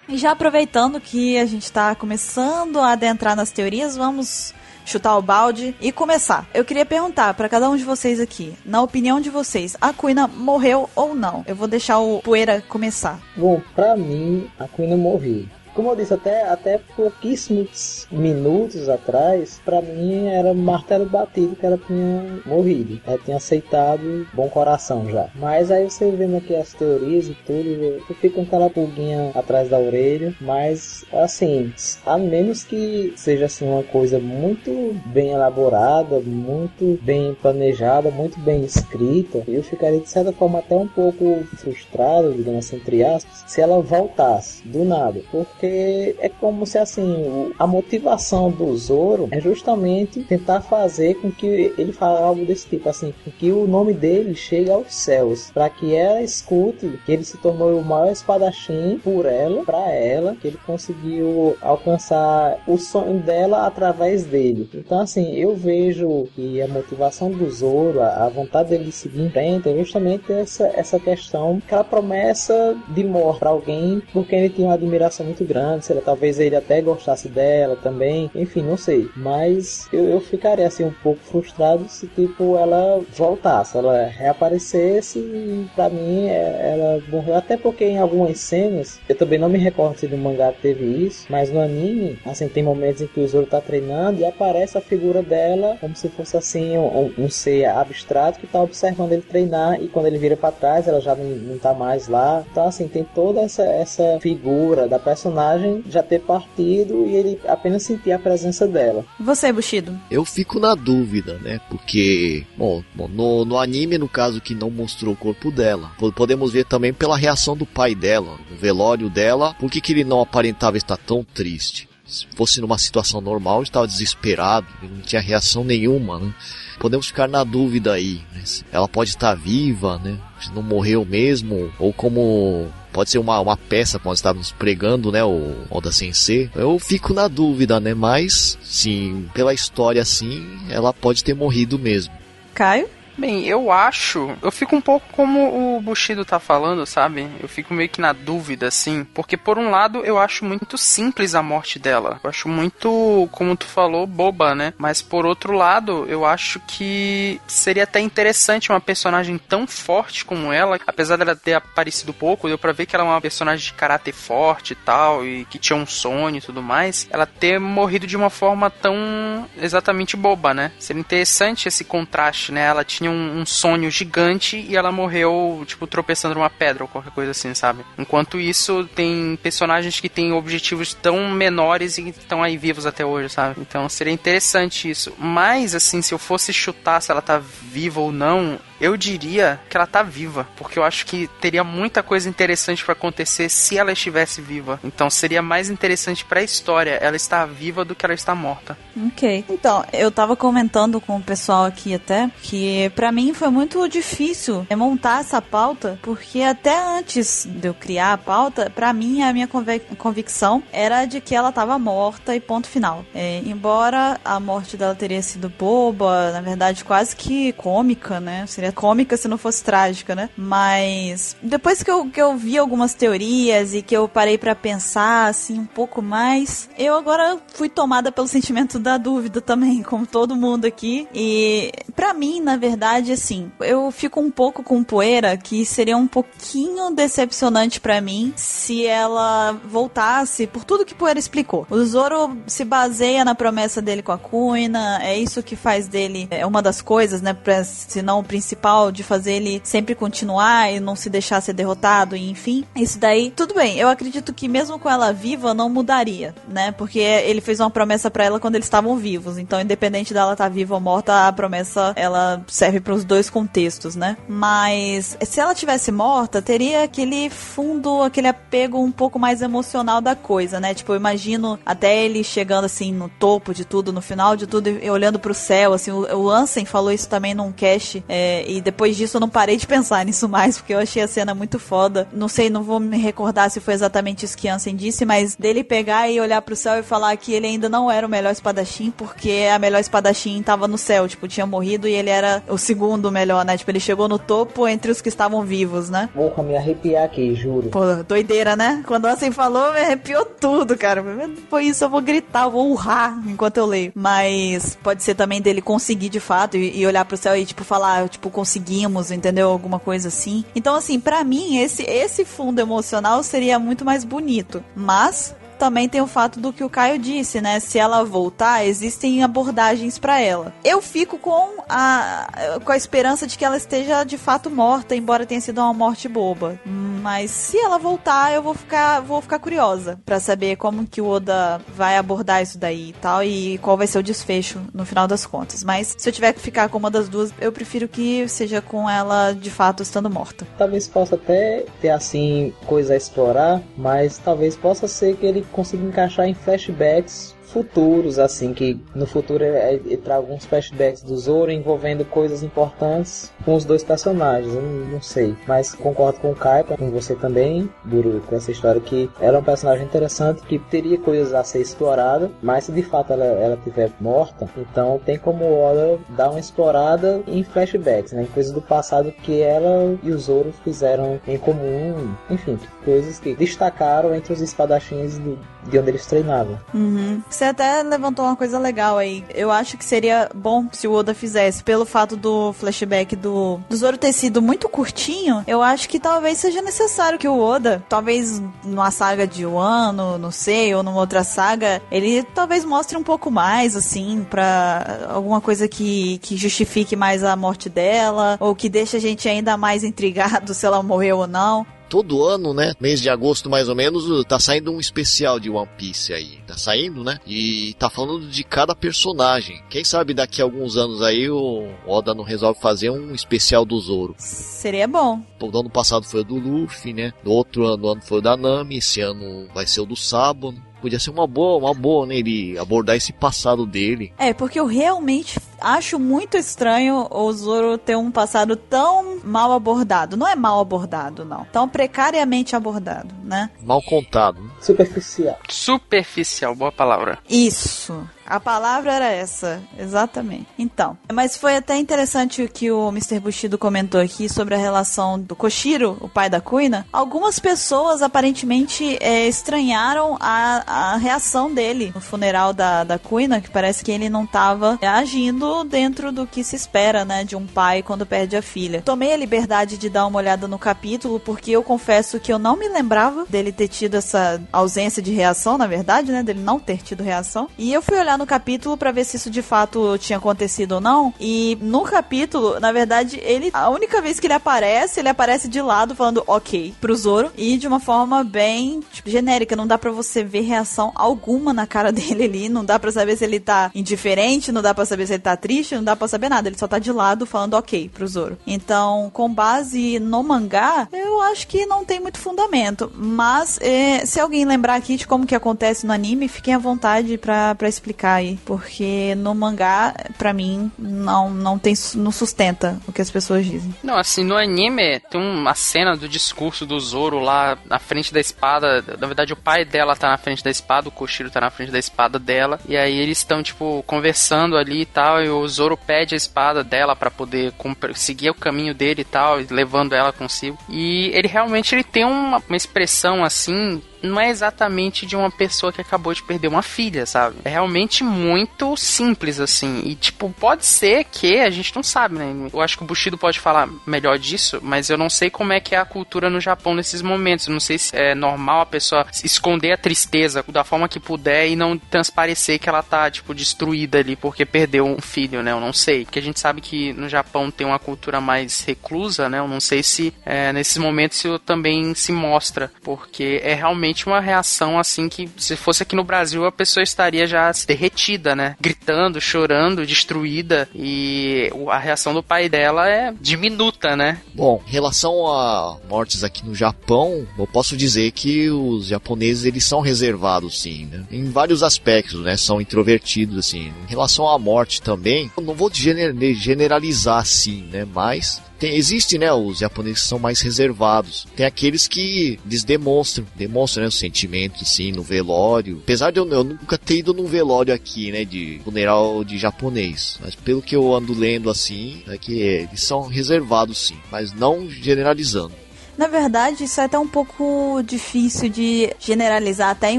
[0.08, 4.52] E já aproveitando que a gente está começando a adentrar nas teorias, vamos
[4.84, 6.48] chutar o balde e começar.
[6.52, 10.26] Eu queria perguntar para cada um de vocês aqui, na opinião de vocês, a Kuina
[10.26, 11.44] morreu ou não?
[11.46, 13.20] Eu vou deixar o Poeira começar.
[13.36, 15.46] Bom, para mim, a Kuina morreu.
[15.74, 21.78] Como eu disse, até, até pouquíssimos minutos atrás, para mim era martelo batido que ela
[21.78, 23.00] tinha morrido.
[23.06, 25.28] Ela tinha aceitado bom coração já.
[25.34, 29.68] Mas aí você vendo aqui as teorias e tudo, tu fica com aquela pulguinha atrás
[29.68, 30.34] da orelha.
[30.40, 31.72] Mas assim,
[32.04, 38.64] a menos que seja assim uma coisa muito bem elaborada, muito bem planejada, muito bem
[38.64, 43.60] escrita, eu ficaria de certa forma até um pouco frustrado, digamos assim, entre aspas, se
[43.60, 45.20] ela voltasse do nada.
[45.30, 51.30] Porque porque é como se assim, a motivação do Zoro é justamente tentar fazer com
[51.30, 55.70] que ele fale algo desse tipo, assim, que o nome dele chegue aos céus, para
[55.70, 60.48] que ela escute que ele se tornou o maior espadachim por ela, para ela, que
[60.48, 64.68] ele conseguiu alcançar o sonho dela através dele.
[64.74, 69.30] Então assim, eu vejo que a motivação do Zoro, a vontade dele de seguir em
[69.30, 74.50] frente é justamente essa, essa questão, aquela promessa de morte para alguém por quem ele
[74.50, 78.76] tinha uma admiração muito grande grande, lá, talvez ele até gostasse dela também, enfim, não
[78.76, 79.08] sei.
[79.16, 85.66] Mas eu, eu ficaria assim um pouco frustrado se tipo ela voltasse, ela reaparecesse e
[85.74, 87.36] pra mim é, ela morreu.
[87.36, 91.26] Até porque em algumas cenas, eu também não me recordo se no mangá teve isso,
[91.28, 94.80] mas no anime, assim, tem momentos em que o Zoro tá treinando e aparece a
[94.80, 99.82] figura dela como se fosse assim um, um ser abstrato que tá observando ele treinar
[99.82, 102.44] e quando ele vira para trás ela já não, não tá mais lá.
[102.50, 105.41] Então assim, tem toda essa, essa figura da personagem
[105.88, 109.04] já ter partido e ele apenas sentir a presença dela.
[109.18, 109.98] Você, Bushido?
[110.10, 111.60] Eu fico na dúvida, né?
[111.68, 116.52] Porque, bom, bom no, no anime, no caso que não mostrou o corpo dela, podemos
[116.52, 120.20] ver também pela reação do pai dela, no velório dela, por que, que ele não
[120.20, 121.88] aparentava estar tão triste?
[122.04, 126.34] Se fosse numa situação normal, estava desesperado, não tinha reação nenhuma, né?
[126.78, 128.42] Podemos ficar na dúvida aí, né?
[128.70, 130.18] Ela pode estar viva, né?
[130.54, 135.54] Não morreu mesmo, ou como pode ser uma, uma peça quando estávamos pregando, né, o
[135.70, 136.50] Oda Sensei.
[136.54, 142.12] Eu fico na dúvida, né, mas sim, pela história assim, ela pode ter morrido mesmo.
[142.54, 142.88] Caio?
[143.16, 144.34] Bem, eu acho.
[144.40, 147.28] Eu fico um pouco como o Bushido tá falando, sabe?
[147.40, 149.04] Eu fico meio que na dúvida, assim.
[149.04, 152.18] Porque, por um lado, eu acho muito simples a morte dela.
[152.24, 154.72] Eu acho muito, como tu falou, boba, né?
[154.78, 160.52] Mas, por outro lado, eu acho que seria até interessante uma personagem tão forte como
[160.52, 160.78] ela.
[160.86, 164.12] Apesar dela ter aparecido pouco, deu pra ver que ela é uma personagem de caráter
[164.12, 165.24] forte e tal.
[165.24, 167.06] E que tinha um sonho e tudo mais.
[167.10, 170.72] Ela ter morrido de uma forma tão exatamente boba, né?
[170.78, 172.62] Seria interessante esse contraste, né?
[172.62, 176.88] Ela tinha tinha um, um, sonho gigante e ela morreu, tipo, tropeçando numa pedra ou
[176.88, 177.84] qualquer coisa assim, sabe?
[177.98, 183.28] Enquanto isso, tem personagens que têm objetivos tão menores e estão aí vivos até hoje,
[183.30, 183.60] sabe?
[183.60, 185.12] Então seria interessante isso.
[185.18, 189.76] Mas, assim, se eu fosse chutar se ela tá viva ou não, eu diria que
[189.76, 193.92] ela tá viva, porque eu acho que teria muita coisa interessante para acontecer se ela
[193.92, 194.80] estivesse viva.
[194.82, 198.76] Então seria mais interessante para a história ela estar viva do que ela estar morta.
[199.06, 199.44] Ok.
[199.48, 204.66] Então, eu tava comentando com o pessoal aqui até que para mim foi muito difícil
[204.76, 209.48] montar essa pauta, porque até antes de eu criar a pauta, para mim a minha
[209.96, 213.04] convicção era de que ela tava morta e ponto final.
[213.14, 218.44] É, embora a morte dela teria sido boba, na verdade quase que cômica, né?
[218.48, 220.30] Seria cômica se não fosse trágica, né?
[220.36, 225.28] Mas depois que eu, que eu vi algumas teorias e que eu parei para pensar
[225.28, 230.36] assim um pouco mais, eu agora fui tomada pelo sentimento da dúvida também, como todo
[230.36, 231.06] mundo aqui.
[231.14, 236.06] E para mim, na verdade, assim, eu fico um pouco com poeira que seria um
[236.06, 241.66] pouquinho decepcionante para mim se ela voltasse por tudo que poeira explicou.
[241.70, 246.28] O Zoro se baseia na promessa dele com a Kuina, é isso que faz dele
[246.30, 249.94] é uma das coisas, né, pra, se não o principal principal de fazer ele sempre
[249.94, 252.64] continuar e não se deixar ser derrotado, e enfim.
[252.76, 253.76] Isso daí, tudo bem.
[253.76, 256.70] Eu acredito que mesmo com ela viva, não mudaria, né?
[256.70, 259.36] Porque ele fez uma promessa para ela quando eles estavam vivos.
[259.36, 263.28] Então, independente dela estar tá viva ou morta, a promessa ela serve para os dois
[263.28, 264.16] contextos, né?
[264.28, 270.14] Mas se ela tivesse morta, teria aquele fundo, aquele apego um pouco mais emocional da
[270.14, 270.72] coisa, né?
[270.72, 274.68] Tipo, eu imagino até ele chegando assim no topo de tudo, no final de tudo,
[274.68, 278.60] e olhando pro céu, assim, o, o Ansem falou isso também num cast é, e
[278.60, 281.58] depois disso eu não parei de pensar nisso mais, porque eu achei a cena muito
[281.58, 282.08] foda.
[282.12, 285.64] Não sei, não vou me recordar se foi exatamente isso que Ansem disse, mas dele
[285.64, 288.90] pegar e olhar pro céu e falar que ele ainda não era o melhor espadachim,
[288.90, 293.10] porque a melhor espadachim tava no céu, tipo, tinha morrido e ele era o segundo
[293.10, 293.56] melhor, né?
[293.56, 296.08] Tipo, ele chegou no topo entre os que estavam vivos, né?
[296.14, 297.68] Vou me arrepiar aqui, juro.
[297.68, 298.82] Pô, doideira, né?
[298.86, 301.04] Quando Ansem falou, me arrepiou tudo, cara.
[301.48, 303.92] Foi isso, eu vou gritar, eu vou urrar enquanto eu leio.
[303.94, 307.64] Mas pode ser também dele conseguir de fato e, e olhar pro céu e, tipo,
[307.64, 309.50] falar, tipo, conseguimos, entendeu?
[309.50, 310.44] Alguma coisa assim.
[310.54, 314.64] Então, assim, para mim, esse, esse fundo emocional seria muito mais bonito.
[314.74, 317.60] Mas também tem o fato do que o Caio disse, né?
[317.60, 320.52] Se ela voltar, existem abordagens para ela.
[320.64, 325.24] Eu fico com a, com a esperança de que ela esteja de fato morta, embora
[325.24, 326.58] tenha sido uma morte boba.
[327.02, 331.08] Mas se ela voltar, eu vou ficar, vou ficar curiosa para saber como que o
[331.08, 335.08] Oda vai abordar isso daí e tal e qual vai ser o desfecho no final
[335.08, 335.64] das contas.
[335.64, 338.88] Mas se eu tiver que ficar com uma das duas, eu prefiro que seja com
[338.88, 340.46] ela de fato estando morta.
[340.56, 345.84] Talvez possa até ter assim coisa a explorar, mas talvez possa ser que ele consiga
[345.84, 351.52] encaixar em flashbacks futuros, assim, que no futuro é, é, traga alguns flashbacks do Zoro
[351.52, 354.54] envolvendo coisas importantes com os dois personagens.
[354.54, 355.36] Eu não, não sei.
[355.46, 359.40] Mas concordo com o Kai, com você também, Buru, com essa história que ela é
[359.40, 363.58] um personagem interessante, que teria coisas a ser explorada, mas se de fato ela, ela
[363.62, 368.22] tiver morta, então tem como ela dar uma explorada em flashbacks, né?
[368.22, 373.34] Em coisas do passado que ela e o Zoro fizeram em comum, enfim, coisas que
[373.34, 376.58] destacaram entre os espadachins do, de onde eles treinavam.
[376.74, 377.22] Uhum.
[377.28, 379.24] Você até levantou uma coisa legal aí.
[379.34, 383.76] Eu acho que seria bom se o Oda fizesse, pelo fato do flashback do, do
[383.76, 388.42] Zoro ter sido muito curtinho, eu acho que talvez seja necessário que o Oda, talvez
[388.64, 393.02] numa saga de um ano, não sei, ou numa outra saga, ele talvez mostre um
[393.02, 398.68] pouco mais, assim, pra alguma coisa que, que justifique mais a morte dela, ou que
[398.68, 402.72] deixe a gente ainda mais intrigado se ela morreu ou não todo ano, né?
[402.80, 406.38] Mês de agosto mais ou menos, tá saindo um especial de One Piece aí.
[406.46, 407.18] Tá saindo, né?
[407.26, 409.62] E tá falando de cada personagem.
[409.68, 413.78] Quem sabe daqui a alguns anos aí o Oda não resolve fazer um especial do
[413.78, 414.14] Zoro.
[414.16, 415.20] Seria bom.
[415.38, 417.12] O ano passado foi o do Luffy, né?
[417.22, 418.78] No outro ano, ano foi o da Nami.
[418.78, 420.50] Esse ano vai ser o do Sabo.
[420.50, 420.62] Né?
[420.82, 422.16] Podia ser uma boa, uma boa, né?
[422.16, 424.12] Ele abordar esse passado dele.
[424.18, 430.16] É, porque eu realmente acho muito estranho o Zoro ter um passado tão mal abordado.
[430.16, 431.46] Não é mal abordado, não.
[431.52, 433.48] Tão precariamente abordado, né?
[433.62, 434.50] Mal contado.
[434.60, 435.38] Superficial.
[435.48, 437.20] Superficial, boa palavra.
[437.30, 438.06] Isso.
[438.32, 440.46] A palavra era essa, exatamente.
[440.58, 443.20] Então, mas foi até interessante o que o Mr.
[443.20, 446.86] Bushido comentou aqui sobre a relação do Koshiro, o pai da Kuina.
[446.90, 453.50] Algumas pessoas aparentemente é, estranharam a, a reação dele no funeral da, da Kuina, que
[453.50, 457.82] parece que ele não estava agindo dentro do que se espera, né, de um pai
[457.82, 458.80] quando perde a filha.
[458.80, 462.56] Tomei a liberdade de dar uma olhada no capítulo, porque eu confesso que eu não
[462.56, 466.78] me lembrava dele ter tido essa ausência de reação, na verdade, né, dele não ter
[466.78, 467.46] tido reação.
[467.58, 470.80] E eu fui olhar no capítulo para ver se isso de fato tinha acontecido ou
[470.80, 471.12] não.
[471.20, 473.50] E no capítulo, na verdade, ele.
[473.52, 477.32] A única vez que ele aparece, ele aparece de lado falando ok pro Zoro.
[477.36, 479.56] E de uma forma bem tipo, genérica.
[479.56, 482.48] Não dá para você ver reação alguma na cara dele ali.
[482.48, 485.36] Não dá para saber se ele tá indiferente, não dá para saber se ele tá
[485.36, 486.48] triste, não dá para saber nada.
[486.48, 488.38] Ele só tá de lado falando ok pro Zoro.
[488.46, 492.90] Então, com base no mangá, eu acho que não tem muito fundamento.
[492.94, 497.18] Mas é, se alguém lembrar aqui de como que acontece no anime, fiquem à vontade
[497.18, 503.02] para explicar aí, porque no mangá, para mim, não, não tem não sustenta o que
[503.02, 503.74] as pessoas dizem.
[503.82, 508.20] Não, assim, no anime tem uma cena do discurso do Zoro lá na frente da
[508.20, 508.84] espada.
[508.98, 511.72] Na verdade, o pai dela tá na frente da espada, o Koshiro tá na frente
[511.72, 512.60] da espada dela.
[512.68, 515.22] E aí eles estão, tipo, conversando ali e tal.
[515.22, 517.52] E o Zoro pede a espada dela para poder
[517.94, 520.58] seguir o caminho dele e tal, levando ela consigo.
[520.68, 525.72] E ele realmente ele tem uma, uma expressão assim não é exatamente de uma pessoa
[525.72, 527.36] que acabou de perder uma filha, sabe?
[527.44, 529.82] É realmente muito simples, assim.
[529.84, 532.50] E, tipo, pode ser que a gente não sabe, né?
[532.52, 535.60] Eu acho que o Bushido pode falar melhor disso, mas eu não sei como é
[535.60, 537.46] que é a cultura no Japão nesses momentos.
[537.46, 541.48] Eu não sei se é normal a pessoa esconder a tristeza da forma que puder
[541.48, 545.52] e não transparecer que ela tá, tipo, destruída ali porque perdeu um filho, né?
[545.52, 546.04] Eu não sei.
[546.04, 549.38] Porque a gente sabe que no Japão tem uma cultura mais reclusa, né?
[549.38, 554.06] Eu não sei se é, nesses momentos isso também se mostra, porque é realmente realmente
[554.06, 558.56] uma reação assim que se fosse aqui no Brasil a pessoa estaria já derretida, né?
[558.60, 564.20] Gritando, chorando, destruída e a reação do pai dela é diminuta, né?
[564.34, 569.64] Bom, em relação a mortes aqui no Japão, eu posso dizer que os japoneses eles
[569.64, 571.04] são reservados sim, né?
[571.10, 572.36] Em vários aspectos, né?
[572.36, 573.72] São introvertidos assim.
[573.86, 577.86] Em relação à morte também, eu não vou generalizar assim, né?
[577.92, 581.26] Mas tem, existe, né, os japoneses que são mais reservados.
[581.34, 585.80] Tem aqueles que eles demonstram, demonstram, né, os sentimentos, assim, no velório.
[585.82, 590.16] Apesar de eu, eu nunca ter ido num velório aqui, né, de funeral de japonês.
[590.22, 593.96] Mas pelo que eu ando lendo, assim, é que eles são reservados, sim.
[594.12, 595.61] Mas não generalizando.
[595.96, 599.98] Na verdade, isso é até um pouco difícil de generalizar até em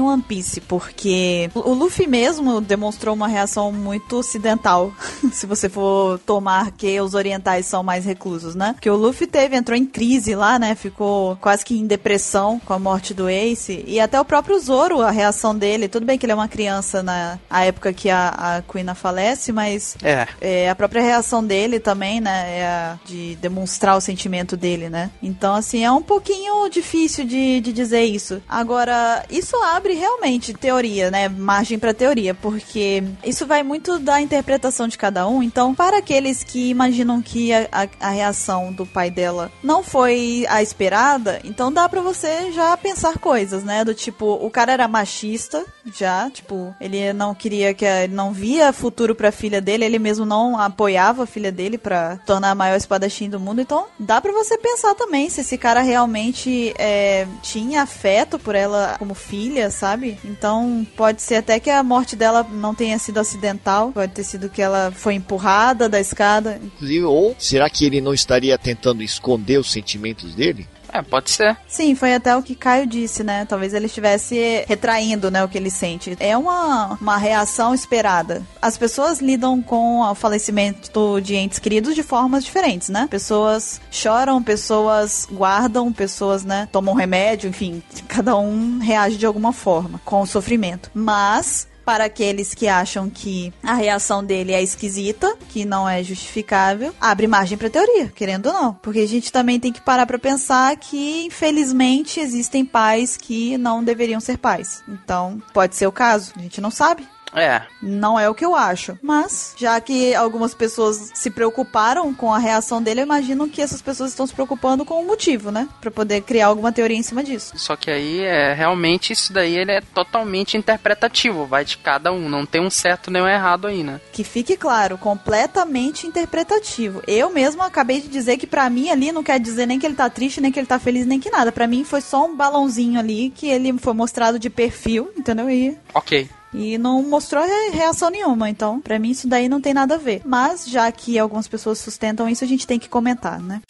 [0.00, 4.92] One Piece, porque o Luffy mesmo demonstrou uma reação muito ocidental,
[5.32, 8.74] se você for tomar que os orientais são mais reclusos, né?
[8.80, 10.74] Que o Luffy teve, entrou em crise lá, né?
[10.74, 15.00] Ficou quase que em depressão com a morte do Ace, e até o próprio Zoro,
[15.00, 18.94] a reação dele, tudo bem que ele é uma criança na época que a, a
[18.94, 20.26] falece, mas é.
[20.40, 20.68] é.
[20.68, 22.58] a própria reação dele também, né?
[22.58, 25.10] É a de demonstrar o sentimento dele, né?
[25.22, 28.42] Então, assim, é um pouquinho difícil de, de dizer isso.
[28.48, 31.28] Agora, isso abre realmente teoria, né?
[31.28, 35.42] Margem para teoria, porque isso vai muito da interpretação de cada um.
[35.42, 40.46] Então, para aqueles que imaginam que a, a, a reação do pai dela não foi
[40.48, 43.84] a esperada, então dá para você já pensar coisas, né?
[43.84, 48.72] Do tipo, o cara era machista, já, tipo, ele não queria que ele não via
[48.72, 52.54] futuro para a filha dele, ele mesmo não apoiava a filha dele para tornar a
[52.54, 53.60] maior espadachim do mundo.
[53.60, 58.96] Então, dá para você pensar também se esse cara realmente é, tinha afeto por ela
[58.98, 60.18] como filha, sabe?
[60.24, 64.48] Então, pode ser até que a morte dela não tenha sido acidental, pode ter sido
[64.48, 66.60] que ela foi empurrada da escada.
[67.06, 70.66] Ou será que ele não estaria tentando esconder os sentimentos dele?
[70.94, 71.56] É, pode ser.
[71.66, 73.44] Sim, foi até o que Caio disse, né?
[73.44, 76.16] Talvez ele estivesse retraindo, né, o que ele sente.
[76.20, 78.42] É uma, uma reação esperada.
[78.62, 83.08] As pessoas lidam com o falecimento de entes queridos de formas diferentes, né?
[83.10, 90.00] Pessoas choram, pessoas guardam, pessoas, né, tomam remédio, enfim, cada um reage de alguma forma
[90.04, 90.90] com o sofrimento.
[90.94, 96.94] Mas para aqueles que acham que a reação dele é esquisita, que não é justificável,
[97.00, 98.74] abre margem para teoria, querendo ou não.
[98.74, 103.84] Porque a gente também tem que parar para pensar que, infelizmente, existem pais que não
[103.84, 104.82] deveriam ser pais.
[104.88, 107.06] Então, pode ser o caso, a gente não sabe.
[107.34, 107.62] É.
[107.82, 108.98] Não é o que eu acho.
[109.02, 113.82] Mas, já que algumas pessoas se preocuparam com a reação dele, eu imagino que essas
[113.82, 115.68] pessoas estão se preocupando com o motivo, né?
[115.80, 117.52] Pra poder criar alguma teoria em cima disso.
[117.56, 121.46] Só que aí, é, realmente, isso daí ele é totalmente interpretativo.
[121.46, 122.28] Vai de cada um.
[122.28, 124.00] Não tem um certo nem um errado aí, né?
[124.12, 127.02] Que fique claro, completamente interpretativo.
[127.06, 129.94] Eu mesmo acabei de dizer que pra mim ali não quer dizer nem que ele
[129.94, 131.50] tá triste, nem que ele tá feliz, nem que nada.
[131.50, 135.50] Pra mim foi só um balãozinho ali que ele foi mostrado de perfil, entendeu?
[135.50, 136.28] E Ok.
[136.54, 138.48] E não mostrou re- reação nenhuma.
[138.48, 140.22] Então, pra mim isso daí não tem nada a ver.
[140.24, 143.60] Mas já que algumas pessoas sustentam isso, a gente tem que comentar, né?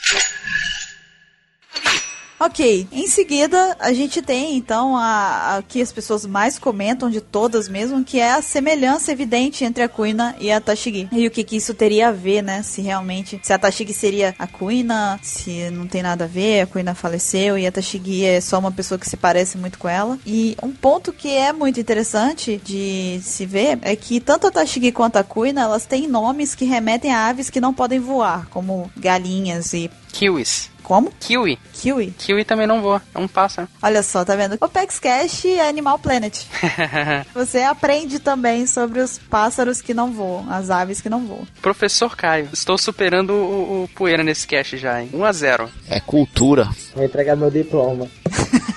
[2.38, 7.20] Ok, em seguida a gente tem então a, a que as pessoas mais comentam de
[7.20, 11.08] todas mesmo, que é a semelhança evidente entre a Kuina e a Tashigi.
[11.12, 12.62] E o que, que isso teria a ver, né?
[12.62, 16.66] Se realmente, se a Tashigi seria a Kuina, se não tem nada a ver, a
[16.66, 20.18] Kuina faleceu e a Tashigi é só uma pessoa que se parece muito com ela.
[20.26, 24.90] E um ponto que é muito interessante de se ver é que tanto a Tashigi
[24.90, 28.90] quanto a Kuina, elas têm nomes que remetem a aves que não podem voar, como
[28.96, 30.73] galinhas e Kiwis.
[30.84, 31.10] Como?
[31.18, 31.58] Kiwi.
[31.72, 32.14] Kiwi.
[32.16, 33.02] Kiwi também não voa.
[33.14, 33.66] É um pássaro.
[33.82, 34.56] Olha só, tá vendo?
[34.60, 36.44] O Pex Cash é Animal Planet.
[37.34, 41.46] Você aprende também sobre os pássaros que não voam, as aves que não voam.
[41.60, 42.48] Professor Caio.
[42.52, 45.10] Estou superando o, o Poeira nesse cast já, hein?
[45.12, 46.68] 1 a 0 É cultura.
[46.94, 48.06] Vou entregar meu diploma.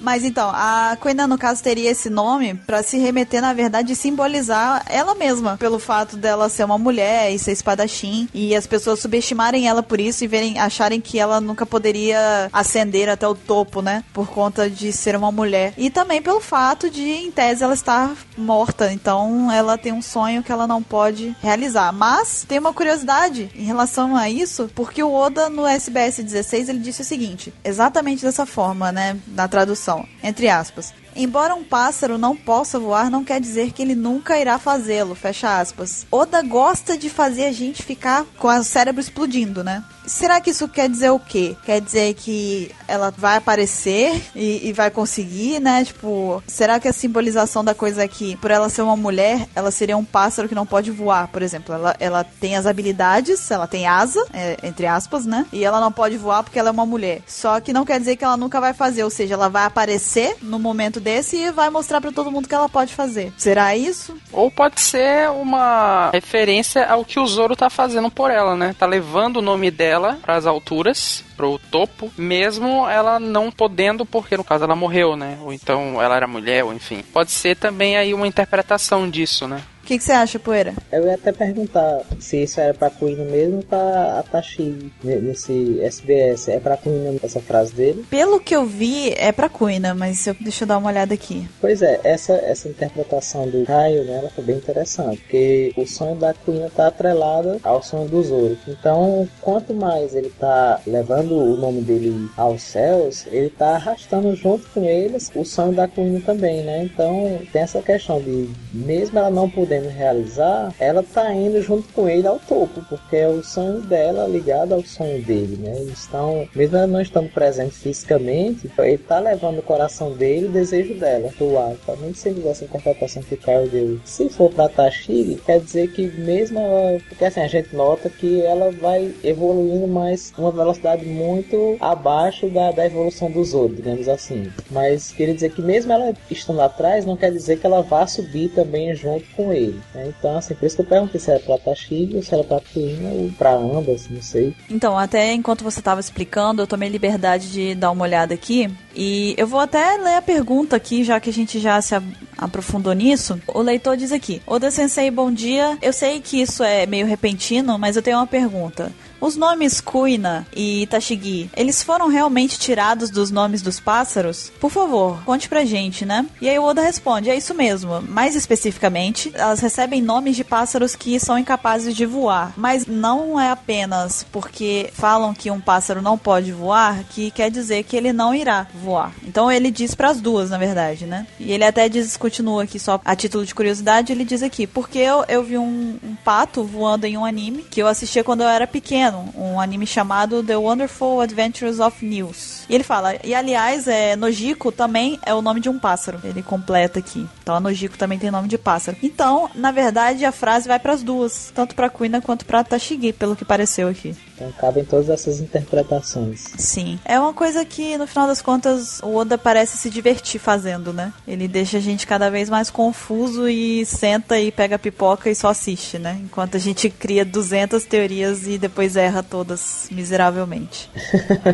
[0.00, 3.96] Mas então, a Quina, no caso, teria esse nome pra se remeter, na verdade, e
[3.96, 9.00] simbolizar ela mesma, pelo fato dela ser uma mulher e ser espadachim, e as pessoas
[9.00, 13.80] subestimarem ela por isso e verem, acharem que ela nunca poderia ascender até o topo,
[13.80, 14.04] né?
[14.12, 15.72] Por conta de ser uma mulher.
[15.76, 18.92] E também pelo fato de, em tese, ela estar morta.
[18.92, 21.92] Então, ela tem um sonho que ela não pode realizar.
[21.92, 26.78] Mas, tem uma curiosidade em relação a isso, porque o Oda, no SBS 16, ele
[26.78, 29.16] disse o seguinte, exatamente dessa forma, né?
[29.28, 30.94] Na tradução, entre aspas.
[31.16, 35.58] Embora um pássaro não possa voar, não quer dizer que ele nunca irá fazê-lo, fecha
[35.58, 36.06] aspas.
[36.10, 39.82] Oda gosta de fazer a gente ficar com o cérebro explodindo, né?
[40.06, 41.56] Será que isso quer dizer o quê?
[41.64, 45.84] Quer dizer que ela vai aparecer e, e vai conseguir, né?
[45.84, 49.72] Tipo, será que a simbolização da coisa é que, por ela ser uma mulher, ela
[49.72, 51.74] seria um pássaro que não pode voar, por exemplo?
[51.74, 55.44] Ela, ela tem as habilidades, ela tem asa, é, entre aspas, né?
[55.52, 57.22] E ela não pode voar porque ela é uma mulher.
[57.26, 60.36] Só que não quer dizer que ela nunca vai fazer, ou seja, ela vai aparecer
[60.40, 63.32] no momento desse e vai mostrar pra todo mundo que ela pode fazer.
[63.38, 64.16] Será isso?
[64.32, 68.74] Ou pode ser uma referência ao que o Zoro tá fazendo por ela, né?
[68.76, 74.42] Tá levando o nome dela pras alturas, pro topo, mesmo ela não podendo, porque no
[74.42, 75.38] caso ela morreu, né?
[75.42, 77.04] Ou então ela era mulher, ou enfim.
[77.12, 79.62] Pode ser também aí uma interpretação disso, né?
[79.86, 80.74] O que, você acha, Poeira?
[80.90, 86.48] Eu ia até perguntar se isso era pra Kuina mesmo ou pra Atashi nesse SBS.
[86.48, 88.04] É pra Kuina essa frase dele?
[88.10, 91.48] Pelo que eu vi, é pra Kuina, mas eu, deixa eu dar uma olhada aqui.
[91.60, 96.16] Pois é, essa, essa interpretação do Caio, né, ela foi bem interessante, porque o sonho
[96.16, 98.58] da Kuina tá atrelado ao sonho do Zoro.
[98.66, 104.68] Então, quanto mais ele tá levando o nome dele aos céus, ele tá arrastando junto
[104.70, 106.82] com eles o sonho da Kuina também, né?
[106.82, 112.08] Então, tem essa questão de, mesmo ela não podendo realizar, ela tá indo junto com
[112.08, 115.76] ele ao topo, porque é o sonho dela ligado ao sonho dele, né?
[115.76, 120.50] Eles estão, mesmo ela não estando presente fisicamente, ele tá levando o coração dele o
[120.50, 121.74] desejo dela pro ar.
[121.84, 124.00] Também se essa interpretação que o Caio deu.
[124.04, 128.40] Se for pra Tashiri, quer dizer que mesmo ela, porque assim, a gente nota que
[128.42, 134.50] ela vai evoluindo mais uma velocidade muito abaixo da, da evolução do Zoro, digamos assim.
[134.70, 138.50] Mas queria dizer que mesmo ela estando atrás, não quer dizer que ela vá subir
[138.50, 139.65] também junto com ele.
[139.94, 140.12] Né?
[140.18, 142.60] Então, assim, por isso que eu perguntei se era pra Tashiri ou se era pra
[142.60, 144.54] Kuina ou pra ambas, não sei.
[144.70, 148.70] Então, até enquanto você estava explicando, eu tomei liberdade de dar uma olhada aqui.
[148.94, 151.94] E eu vou até ler a pergunta aqui, já que a gente já se
[152.36, 153.40] aprofundou nisso.
[153.46, 155.76] O leitor diz aqui: Oda Sensei, bom dia.
[155.82, 158.90] Eu sei que isso é meio repentino, mas eu tenho uma pergunta.
[159.26, 164.52] Os nomes Kuina e Tashigi, eles foram realmente tirados dos nomes dos pássaros?
[164.60, 166.24] Por favor, conte pra gente, né?
[166.40, 168.00] E aí o Oda responde: é isso mesmo.
[168.02, 172.52] Mais especificamente, elas recebem nomes de pássaros que são incapazes de voar.
[172.56, 177.82] Mas não é apenas porque falam que um pássaro não pode voar que quer dizer
[177.82, 179.12] que ele não irá voar.
[179.26, 181.26] Então ele diz para as duas, na verdade, né?
[181.40, 185.00] E ele até diz, continua aqui só a título de curiosidade, ele diz aqui: porque
[185.00, 188.48] eu, eu vi um, um pato voando em um anime que eu assistia quando eu
[188.48, 192.64] era pequeno um anime chamado The Wonderful Adventures of News.
[192.68, 196.20] E ele fala, e aliás, é, Nojiko também é o nome de um pássaro.
[196.24, 197.26] Ele completa aqui.
[197.42, 198.96] Então a Nojiko também tem nome de pássaro.
[199.02, 203.12] Então, na verdade, a frase vai para as duas, tanto para Kuina quanto para Tashigi,
[203.12, 204.16] pelo que pareceu aqui.
[204.34, 206.44] Então cabem todas essas interpretações.
[206.58, 206.98] Sim.
[207.04, 211.12] É uma coisa que, no final das contas, o Oda parece se divertir fazendo, né?
[211.26, 215.48] Ele deixa a gente cada vez mais confuso e senta e pega pipoca e só
[215.48, 216.20] assiste, né?
[216.22, 220.88] Enquanto a gente cria 200 teorias e depois erra todas miseravelmente.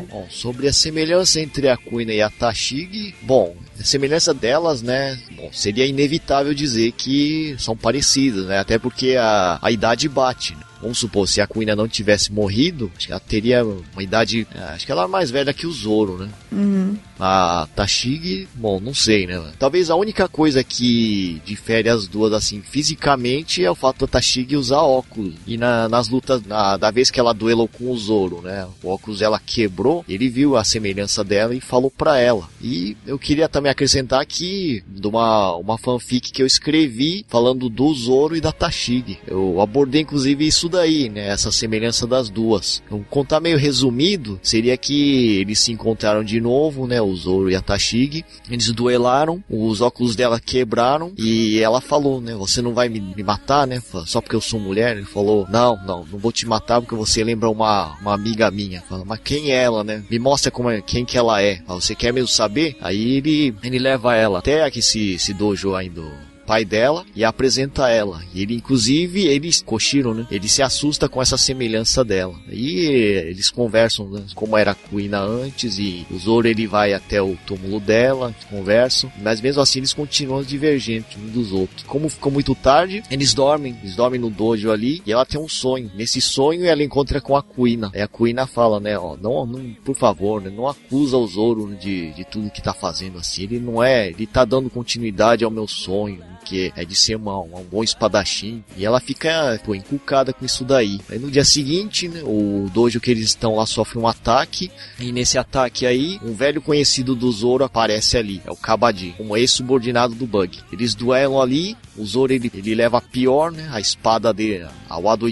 [0.09, 5.19] bom, sobre a semelhança entre a Kuina e a Tashigi, bom, semelhança delas, né?
[5.37, 8.59] Bom, seria inevitável dizer que são parecidas, né?
[8.59, 10.63] Até porque a, a idade bate, né?
[10.83, 14.47] Vamos supor, se a Kuina não tivesse morrido, acho que ela teria uma idade.
[14.75, 16.29] Acho que ela é mais velha que o Zoro, né?
[16.51, 16.97] Uhum.
[17.21, 19.41] A Tashigi, bom, não sei, né?
[19.61, 24.57] Talvez a única coisa que difere as duas, assim, fisicamente é o fato da Tashigi
[24.57, 25.35] usar óculos.
[25.47, 28.67] E na, nas lutas, na, da vez que ela duelou com o Zoro, né?
[28.83, 32.49] O óculos ela quebrou, ele viu a semelhança dela e falou pra ela.
[32.61, 37.93] E eu queria também acrescentar aqui de uma, uma fanfic que eu escrevi falando do
[37.95, 39.19] Zoro e da Tashigi.
[39.27, 41.29] Eu abordei inclusive isso daí, né?
[41.29, 42.83] Essa semelhança das duas.
[42.91, 47.01] Um contar meio resumido seria que eles se encontraram de novo, né?
[47.01, 48.25] O Zoro e a Tashigi.
[48.51, 52.35] Eles duelaram, os óculos dela quebraram e ela falou, né?
[52.35, 53.83] Você não vai me, me matar, né?
[54.07, 54.97] Só porque eu sou mulher.
[54.97, 58.81] Ele falou, não, não, não vou te matar porque você lembra uma, uma amiga minha.
[58.83, 60.03] Fala, mas quem é ela, né?
[60.11, 61.63] Me mostra como é, quem que ela é.
[61.69, 62.77] Você quer mesmo saber?
[62.81, 66.03] Aí ele, ele leva ela até aqui esse dojo ainda
[66.47, 68.23] pai dela e apresenta ela.
[68.35, 70.27] E ele, inclusive, eles, Koshiro, né?
[70.31, 72.35] Ele se assusta com essa semelhança dela.
[72.51, 77.21] E eles conversam né, como era a Kuina antes e o Zoro ele vai até
[77.23, 81.83] o túmulo dela, conversam, mas mesmo assim eles continuam divergentes um dos outros.
[81.85, 85.49] Como ficou muito tarde, eles dormem, eles dormem no dojo ali e ela tem um
[85.49, 85.91] sonho.
[85.95, 87.91] Nesse sonho ela encontra com a Kuina.
[87.95, 91.75] Aí a Kuina fala, né, ó, não, não por favor, né, não acusa o Zoro
[91.75, 93.45] de, de tudo que tá fazendo assim.
[93.45, 97.39] Ele não é, ele tá dando continuidade ao meu sonho que é de ser uma,
[97.41, 98.63] um bom espadachim.
[98.77, 101.01] E ela fica, pô, inculcada com isso daí.
[101.09, 104.71] Aí no dia seguinte, né, o dojo que eles estão lá sofre um ataque.
[104.99, 108.43] E nesse ataque aí, um velho conhecido do Zoro aparece ali.
[108.45, 110.59] É o Kabadi, um ex-subordinado do Bug.
[110.73, 111.77] Eles duelam ali.
[111.97, 113.69] O Zoro ele, ele leva a pior, né?
[113.73, 115.27] A espada dele, a Wado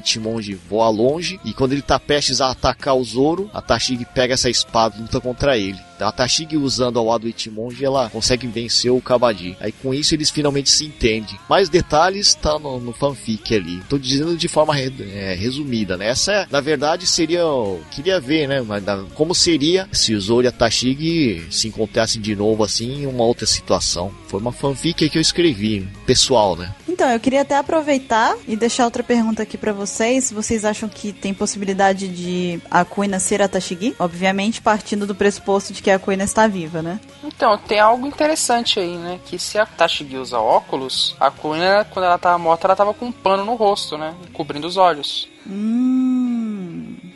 [0.68, 1.40] voa longe.
[1.44, 5.02] E quando ele tá prestes a atacar o Zoro, a Tashigi pega essa espada e
[5.02, 5.78] luta contra ele.
[5.98, 9.56] A Tashigi usando a Wado Ichimonji, ela consegue vencer o Kabadi.
[9.60, 11.38] Aí com isso eles finalmente se entendem.
[11.48, 13.82] Mais detalhes tá no, no fanfic ali.
[13.88, 16.08] Tô dizendo de forma re, é, resumida, né?
[16.08, 17.42] Essa, na verdade, seria.
[17.90, 18.62] Queria ver, né?
[18.62, 18.82] Mas,
[19.14, 23.24] como seria se o Zoro e a Tashigi se encontrassem de novo assim em uma
[23.24, 24.10] outra situação.
[24.26, 26.74] Foi uma fanfic que eu escrevi, pessoal, né?
[26.88, 30.30] Então, eu queria até aproveitar e deixar outra pergunta aqui para vocês.
[30.30, 33.94] Vocês acham que tem possibilidade de a Kuina ser a Tashigi?
[33.98, 37.00] Obviamente, partindo do pressuposto de que a Kuina está viva, né?
[37.24, 39.18] Então, tem algo interessante aí, né?
[39.24, 43.06] Que se a Tashigi usa óculos, a Kuina, quando ela tava morta, ela tava com
[43.06, 44.14] um pano no rosto, né?
[44.32, 45.28] Cobrindo os olhos.
[45.46, 46.19] Hum.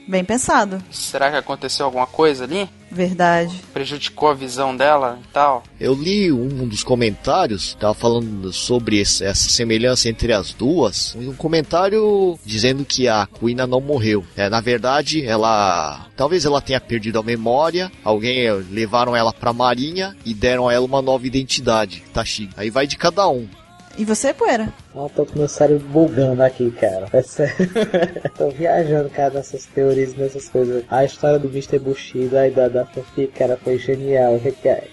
[0.06, 0.82] Bem pensado.
[0.90, 2.68] Será que aconteceu alguma coisa ali?
[2.90, 3.60] Verdade.
[3.72, 5.64] Prejudicou a visão dela e tal?
[5.80, 11.14] Eu li um dos comentários, tava falando sobre essa semelhança entre as duas.
[11.16, 14.24] Um comentário dizendo que a Kuina não morreu.
[14.36, 16.06] É, na verdade, ela.
[16.16, 17.90] Talvez ela tenha perdido a memória.
[18.04, 22.50] Alguém levaram ela pra marinha e deram a ela uma nova identidade, Tashigi.
[22.56, 23.48] Aí vai de cada um.
[23.96, 24.72] E você, Poeira?
[24.94, 27.06] Não, tô com meu cérebro bugando aqui, cara.
[27.12, 27.54] É sério.
[28.36, 30.84] tô viajando, cara, nessas teorias, nessas coisas.
[30.88, 31.78] A história do Mr.
[31.78, 34.40] Bushido, aí da, da fanfic, cara, foi genial.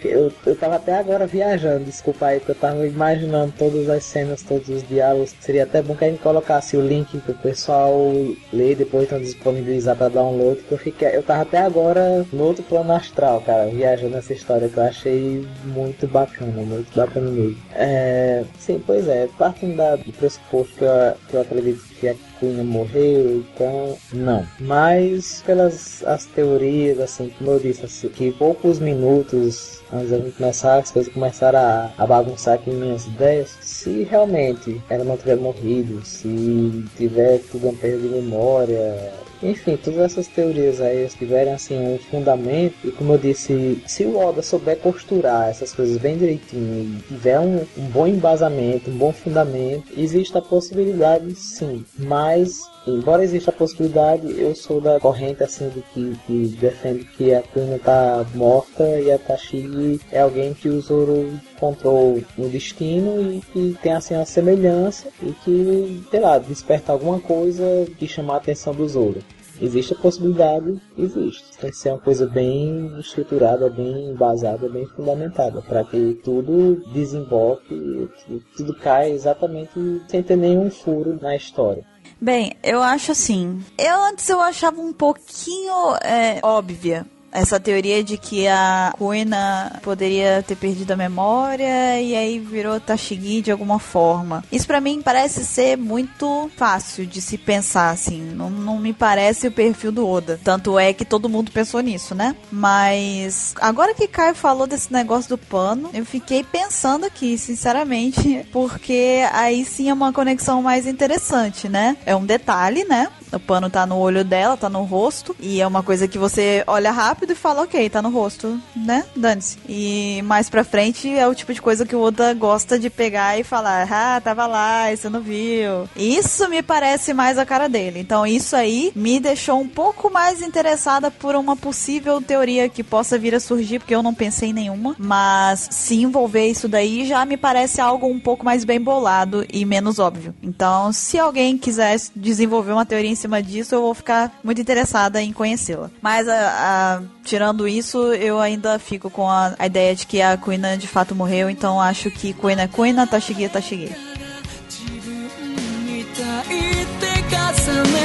[0.03, 4.41] Eu, eu tava até agora viajando, desculpa aí, que eu tava imaginando todas as cenas,
[4.43, 5.35] todos os diálogos.
[5.39, 8.11] Seria até bom que a gente colocasse o link pro pessoal
[8.51, 10.61] ler depois então disponibilizar para download.
[10.61, 14.69] Que eu fiquei, eu tava até agora no outro plano astral, cara, viajando nessa história
[14.69, 17.57] que eu achei muito bacana, muito bacana mesmo.
[17.73, 20.89] É, sim, pois é, partindo da, do pressuposto que eu,
[21.29, 24.45] que eu acredito que a Queen morreu, então não.
[24.59, 30.79] Mas pelas as teorias, assim, como eu disse, assim, que poucos minutos antes de começar,
[30.79, 33.57] as coisas começaram a, a bagunçar aqui minhas ideias.
[33.61, 39.13] Se realmente ela não tiver morrido, se tiver tudo uma perda de memória,
[39.43, 44.17] enfim, todas essas teorias aí tiverem assim um fundamento e como eu disse, se o
[44.17, 49.11] Oda souber costurar essas coisas bem direitinho e tiver um, um bom embasamento, um bom
[49.11, 55.69] fundamento, existe a possibilidade sim, mas embora exista a possibilidade, eu sou da corrente assim
[55.69, 60.69] de que, que defende que a Kuna tá morta e a Tashigi é alguém que
[60.69, 66.37] o Zoro encontrou no destino e que tem assim uma semelhança e que, sei lá,
[66.37, 67.63] desperta alguma coisa
[67.97, 69.21] que chamar a atenção do Zoro.
[69.61, 71.55] Existe a possibilidade, existe.
[71.59, 78.09] Tem que ser uma coisa bem estruturada, bem embasada, bem fundamentada, para que tudo desemboque,
[78.57, 81.85] tudo caia exatamente sem ter nenhum furo na história.
[82.21, 83.65] Bem, eu acho assim.
[83.79, 90.43] Eu antes eu achava um pouquinho é, óbvia essa teoria de que a Kuina poderia
[90.45, 94.43] ter perdido a memória e aí virou Tashigi de alguma forma.
[94.51, 98.21] Isso para mim parece ser muito fácil de se pensar assim.
[98.21, 100.39] Não, não me parece o perfil do Oda.
[100.43, 102.35] Tanto é que todo mundo pensou nisso, né?
[102.51, 109.23] Mas agora que Caio falou desse negócio do pano, eu fiquei pensando aqui, sinceramente, porque
[109.31, 111.97] aí sim é uma conexão mais interessante, né?
[112.05, 113.07] É um detalhe, né?
[113.31, 115.35] O pano tá no olho dela, tá no rosto.
[115.39, 119.05] E é uma coisa que você olha rápido e fala, ok, tá no rosto, né?
[119.15, 119.57] Dane-se.
[119.67, 123.39] E mais pra frente é o tipo de coisa que o Oda gosta de pegar
[123.39, 125.89] e falar, ah, tava lá, você não viu.
[125.95, 127.99] Isso me parece mais a cara dele.
[127.99, 133.17] Então isso aí me deixou um pouco mais interessada por uma possível teoria que possa
[133.17, 134.95] vir a surgir, porque eu não pensei em nenhuma.
[134.97, 139.65] Mas se envolver isso daí já me parece algo um pouco mais bem bolado e
[139.65, 140.33] menos óbvio.
[140.41, 145.21] Então, se alguém quiser desenvolver uma teoria em cima disso, eu vou ficar muito interessada
[145.21, 145.89] em conhecê-la.
[146.01, 150.35] Mas, a, a, tirando isso, eu ainda fico com a, a, ideia de que a
[150.37, 154.11] Kuina de fato morreu, então acho que Kuina é Kuina, Tashigi é Tashigi.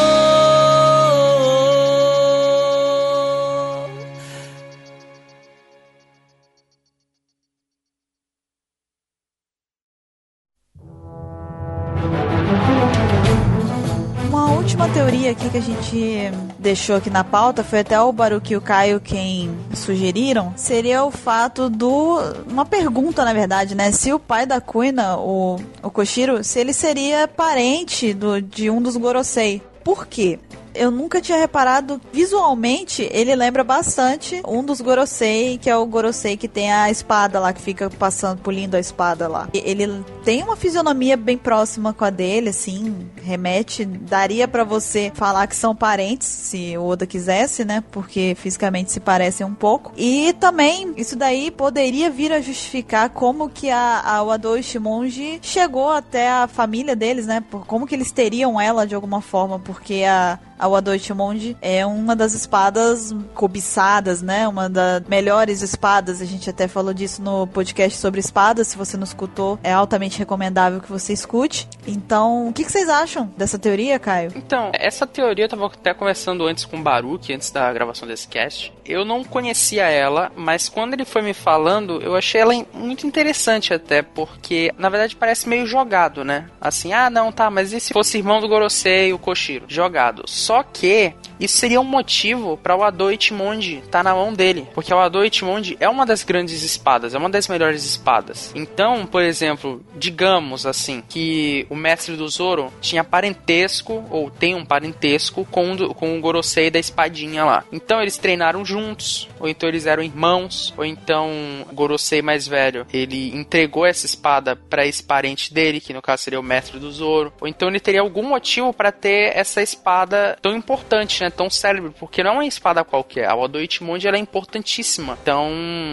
[15.27, 18.99] aqui que a gente deixou aqui na pauta foi até o Baruque e o Caio
[18.99, 22.19] quem sugeriram, seria o fato do
[22.49, 26.73] uma pergunta na verdade, né, se o pai da Kuina, o o Koshiro, se ele
[26.73, 29.61] seria parente do de um dos Gorosei.
[29.83, 30.39] Por quê?
[30.75, 36.37] Eu nunca tinha reparado visualmente, ele lembra bastante um dos Gorosei, que é o Gorosei
[36.37, 39.49] que tem a espada lá, que fica passando, pulindo a espada lá.
[39.53, 45.47] Ele tem uma fisionomia bem próxima com a dele, assim, remete, daria para você falar
[45.47, 47.83] que são parentes, se o Oda quisesse, né?
[47.91, 49.91] Porque fisicamente se parecem um pouco.
[49.97, 55.89] E também, isso daí poderia vir a justificar como que a, a Wado Shimonji chegou
[55.89, 57.43] até a família deles, né?
[57.67, 62.15] Como que eles teriam ela de alguma forma, porque a, a Wado Shimonji é uma
[62.15, 64.47] das espadas cobiçadas, né?
[64.47, 66.21] Uma das melhores espadas.
[66.21, 68.67] A gente até falou disso no podcast sobre espadas.
[68.67, 71.67] Se você não escutou, é altamente recomendável que você escute.
[71.87, 74.31] Então, o que, que vocês acham dessa teoria, Caio?
[74.35, 78.27] Então, essa teoria eu tava até conversando antes com o Baruch, antes da gravação desse
[78.27, 78.74] cast.
[78.85, 83.73] Eu não conhecia ela, mas quando ele foi me falando, eu achei ela muito interessante
[83.73, 86.49] até, porque na verdade parece meio jogado, né?
[86.61, 89.65] Assim, ah, não, tá, mas e se fosse irmão do Gorosei, o Koshiro?
[89.67, 90.23] Jogado.
[90.27, 94.67] Só que isso seria um motivo para o Ado Ichimonji estar tá na mão dele,
[94.73, 98.51] porque o Ado Ichimonji é uma das grandes espadas, é uma das melhores espadas.
[98.55, 104.65] Então, por exemplo, digamos assim que o mestre do Zoro tinha parentesco ou tem um
[104.65, 107.63] parentesco com, o, com o Gorosei da espadinha lá.
[107.71, 111.29] Então eles treinaram juntos, ou então eles eram irmãos, ou então
[111.69, 116.23] o Gorosei mais velho, ele entregou essa espada para esse parente dele, que no caso
[116.23, 120.37] seria o mestre do Zoro, ou então ele teria algum motivo para ter essa espada
[120.41, 123.29] tão importante é tão célebre, porque não é uma espada qualquer.
[123.29, 125.17] A Odo Ichimonji ela é importantíssima.
[125.21, 125.51] Então,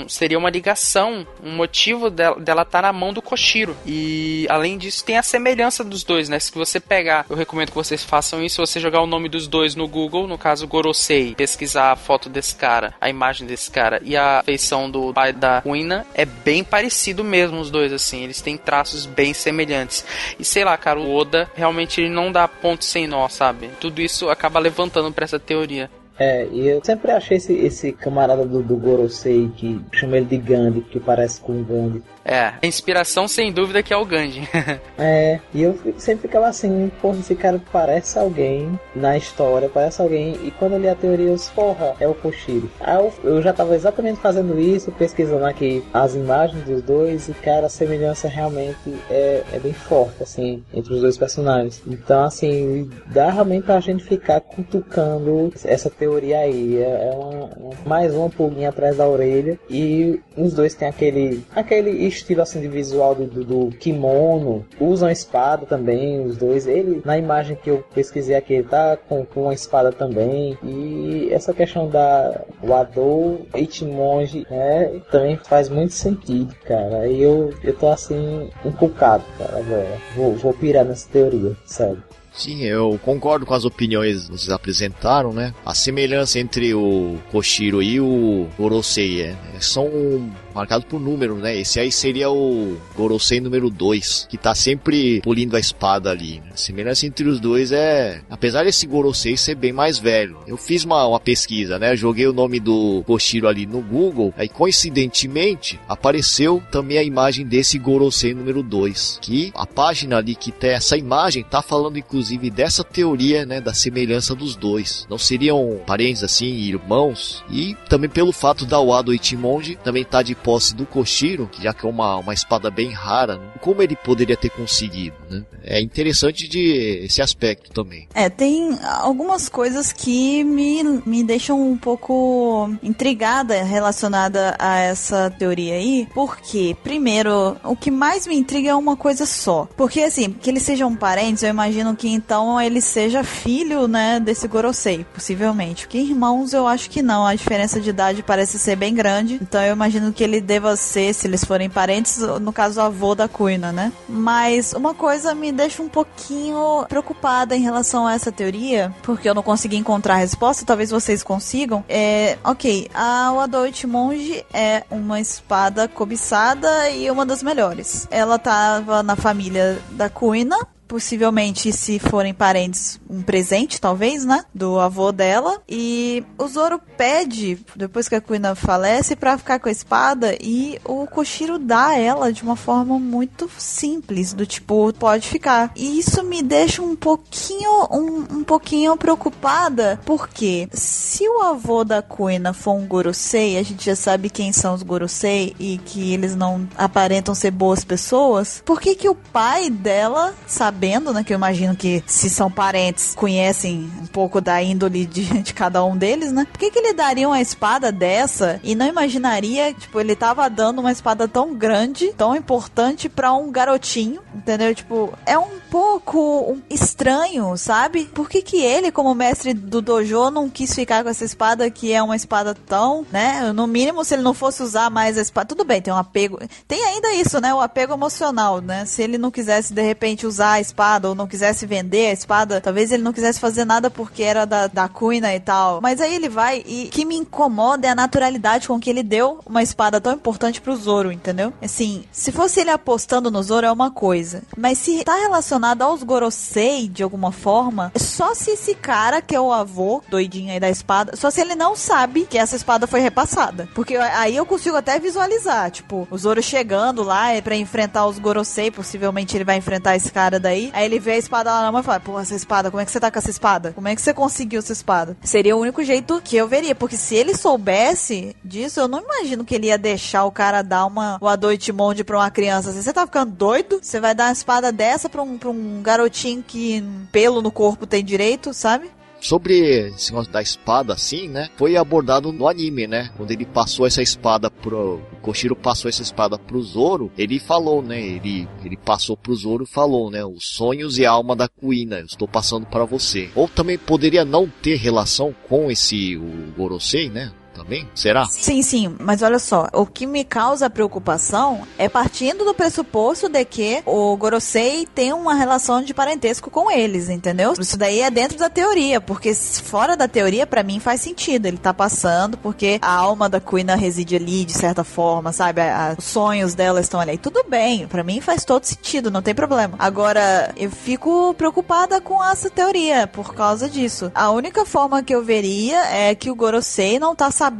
[0.08, 3.76] seria uma ligação, um motivo dela, dela estar tá na mão do Koshiro.
[3.86, 6.38] E, além disso, tem a semelhança dos dois, né?
[6.38, 9.74] Se você pegar, eu recomendo que vocês façam isso, você jogar o nome dos dois
[9.74, 14.16] no Google, no caso Gorosei, pesquisar a foto desse cara, a imagem desse cara e
[14.16, 18.24] a feição do pai da Kuina, é bem parecido mesmo os dois, assim.
[18.24, 20.04] Eles têm traços bem semelhantes.
[20.38, 23.70] E sei lá, cara, o Oda realmente ele não dá ponto sem nó, sabe?
[23.80, 25.90] Tudo isso acaba levantando essa teoria.
[26.18, 30.36] É, e eu sempre achei esse, esse camarada do, do Gorosei, que chama ele de
[30.36, 32.02] Gandhi, que parece com Gandhi.
[32.24, 34.48] É, a inspiração sem dúvida que é o Gandhi.
[34.98, 40.38] é, e eu sempre ficava assim, porra, esse cara parece alguém na história, parece alguém,
[40.44, 42.70] e quando eu li a teoria, eu disse, porra, é o Koshiro.
[42.80, 47.34] Aí eu, eu já tava exatamente fazendo isso, pesquisando aqui as imagens dos dois, e
[47.34, 51.82] cara, a semelhança realmente é, é bem forte, assim, entre os dois personagens.
[51.86, 56.78] Então, assim, dá realmente pra gente ficar cutucando essa teoria aí.
[56.78, 57.50] É, é uma,
[57.84, 62.68] mais uma pulguinha atrás da orelha, e os dois têm aquele, aquele estilo assim de
[62.68, 64.64] visual do, do, do kimono,
[65.12, 66.66] espada também, os dois.
[66.66, 70.58] Ele, na imagem que eu pesquisei aqui, ele tá com, com uma espada também.
[70.62, 77.06] E essa questão da Wado Ichimonji, né, também faz muito sentido, cara.
[77.06, 79.98] E eu, eu tô assim, encucado, cara, agora.
[80.16, 82.02] Vou, vou pirar nessa teoria, sério.
[82.34, 85.54] Sim, eu concordo com as opiniões que vocês apresentaram, né?
[85.66, 91.56] A semelhança entre o Koshiro e o Gorosei é, são marcados por números, né?
[91.58, 96.40] Esse aí seria o Gorosei número 2, que tá sempre polindo a espada ali.
[96.40, 96.50] Né?
[96.52, 98.20] A semelhança entre os dois é.
[98.30, 100.38] Apesar desse Gorosei ser bem mais velho.
[100.46, 101.96] Eu fiz uma, uma pesquisa, né?
[101.96, 107.78] Joguei o nome do Koshiro ali no Google, aí coincidentemente apareceu também a imagem desse
[107.78, 109.18] Gorosei número 2.
[109.20, 113.60] Que a página ali que tem essa imagem tá falando inclusive dessa teoria, né?
[113.60, 115.06] Da semelhança dos dois.
[115.08, 117.44] Não seriam parentes assim, irmãos?
[117.50, 121.72] E também pelo fato da Wado Ichimonji também tá de posse do Koshiro, que já
[121.72, 123.50] que é uma, uma espada bem rara, né?
[123.60, 125.44] como ele poderia ter conseguido, né?
[125.64, 128.08] É interessante de esse aspecto também.
[128.14, 135.74] É, tem algumas coisas que me, me deixam um pouco intrigada relacionada a essa teoria
[135.74, 139.68] aí, porque, primeiro, o que mais me intriga é uma coisa só.
[139.76, 144.48] Porque, assim, que eles sejam parentes, eu imagino que então ele seja filho, né, desse
[144.48, 145.86] Gorosei, possivelmente.
[145.86, 149.62] Porque irmãos eu acho que não, a diferença de idade parece ser bem grande, então
[149.62, 153.72] eu imagino que ele deva ser, se eles forem parentes, no caso, avô da Kuina,
[153.72, 153.92] né?
[154.08, 159.34] Mas uma coisa me deixa um pouquinho preocupada em relação a essa teoria, porque eu
[159.34, 161.84] não consegui encontrar a resposta, talvez vocês consigam.
[161.88, 168.06] É, ok, a Wadoichi Monge é uma espada cobiçada e uma das melhores.
[168.10, 170.56] Ela tava na família da Kuina,
[170.92, 174.44] possivelmente, se forem parentes, um presente, talvez, né?
[174.54, 175.62] Do avô dela.
[175.66, 180.36] E o Zoro pede, depois que a Kuina falece, para ficar com a espada.
[180.38, 185.72] E o Koshiro dá ela de uma forma muito simples, do tipo, pode ficar.
[185.74, 192.02] E isso me deixa um pouquinho, um, um pouquinho preocupada, porque se o avô da
[192.02, 196.36] Kuina for um Gorosei, a gente já sabe quem são os Gorosei e que eles
[196.36, 201.22] não aparentam ser boas pessoas, por que que o pai dela, sabe sabendo, né?
[201.22, 205.84] Que eu imagino que se são parentes, conhecem um pouco da índole de, de cada
[205.84, 206.44] um deles, né?
[206.50, 210.80] Por que, que ele daria uma espada dessa e não imaginaria, tipo, ele tava dando
[210.80, 214.74] uma espada tão grande, tão importante para um garotinho, entendeu?
[214.74, 218.04] Tipo, é um pouco estranho, sabe?
[218.04, 221.94] Por que, que ele, como mestre do dojo, não quis ficar com essa espada que
[221.94, 223.50] é uma espada tão, né?
[223.54, 225.48] No mínimo, se ele não fosse usar mais a espada.
[225.48, 226.38] Tudo bem, tem um apego.
[226.68, 227.54] Tem ainda isso, né?
[227.54, 228.84] O apego emocional, né?
[228.84, 232.60] Se ele não quisesse, de repente, usar a espada ou não quisesse vender a espada,
[232.60, 235.80] talvez ele não quisesse fazer nada porque era da, da Kuina e tal.
[235.80, 239.40] Mas aí ele vai e que me incomoda é a naturalidade com que ele deu
[239.46, 241.50] uma espada tão importante pro Zoro, entendeu?
[241.62, 246.02] Assim, se fosse ele apostando no Zoro é uma coisa, mas se tá relacionado aos
[246.02, 250.70] Gorosei de alguma forma, só se esse cara que é o avô doidinho aí da
[250.70, 253.68] espada, só se ele não sabe que essa espada foi repassada.
[253.74, 258.18] Porque aí eu consigo até visualizar, tipo, o Zoro chegando lá é para enfrentar os
[258.18, 260.72] Gorosei, possivelmente ele vai enfrentar esse cara daí aí.
[260.84, 262.92] Ele vê a espada lá na mão e fala: Pô, essa espada, como é que
[262.92, 263.72] você tá com essa espada?
[263.72, 265.16] Como é que você conseguiu essa espada?
[265.22, 266.74] Seria o único jeito que eu veria.
[266.74, 270.86] Porque se ele soubesse disso, eu não imagino que ele ia deixar o cara dar
[270.86, 272.70] uma o Adoitimonde pra uma criança.
[272.70, 273.80] Assim, você tá ficando doido?
[273.82, 275.51] Você vai dar uma espada dessa pra um, pra um
[275.82, 278.90] garotinho que pelo no corpo tem direito, sabe?
[279.22, 281.48] sobre esse negócio da espada, assim, né?
[281.56, 283.10] Foi abordado no anime, né?
[283.16, 285.00] Quando ele passou essa espada pro.
[285.12, 288.00] O Koshiro passou essa espada pro Zoro, ele falou, né?
[288.00, 290.24] Ele, ele passou pro Zoro e falou, né?
[290.24, 293.30] Os sonhos e a alma da Kuina, eu estou passando para você.
[293.36, 297.32] Ou também poderia não ter relação com esse o Gorosei, né?
[297.62, 297.88] Também?
[297.94, 298.24] Será?
[298.26, 303.44] Sim, sim, mas olha só, o que me causa preocupação é partindo do pressuposto de
[303.44, 307.54] que o Gorosei tem uma relação de parentesco com eles, entendeu?
[307.58, 311.46] Isso daí é dentro da teoria, porque fora da teoria, para mim faz sentido.
[311.46, 315.60] Ele tá passando porque a alma da Kuina reside ali de certa forma, sabe?
[315.60, 317.16] A, a, os sonhos dela estão ali.
[317.16, 319.76] Tudo bem, para mim faz todo sentido, não tem problema.
[319.78, 324.10] Agora, eu fico preocupada com essa teoria por causa disso.
[324.14, 327.51] A única forma que eu veria é que o Gorosei não tá sabendo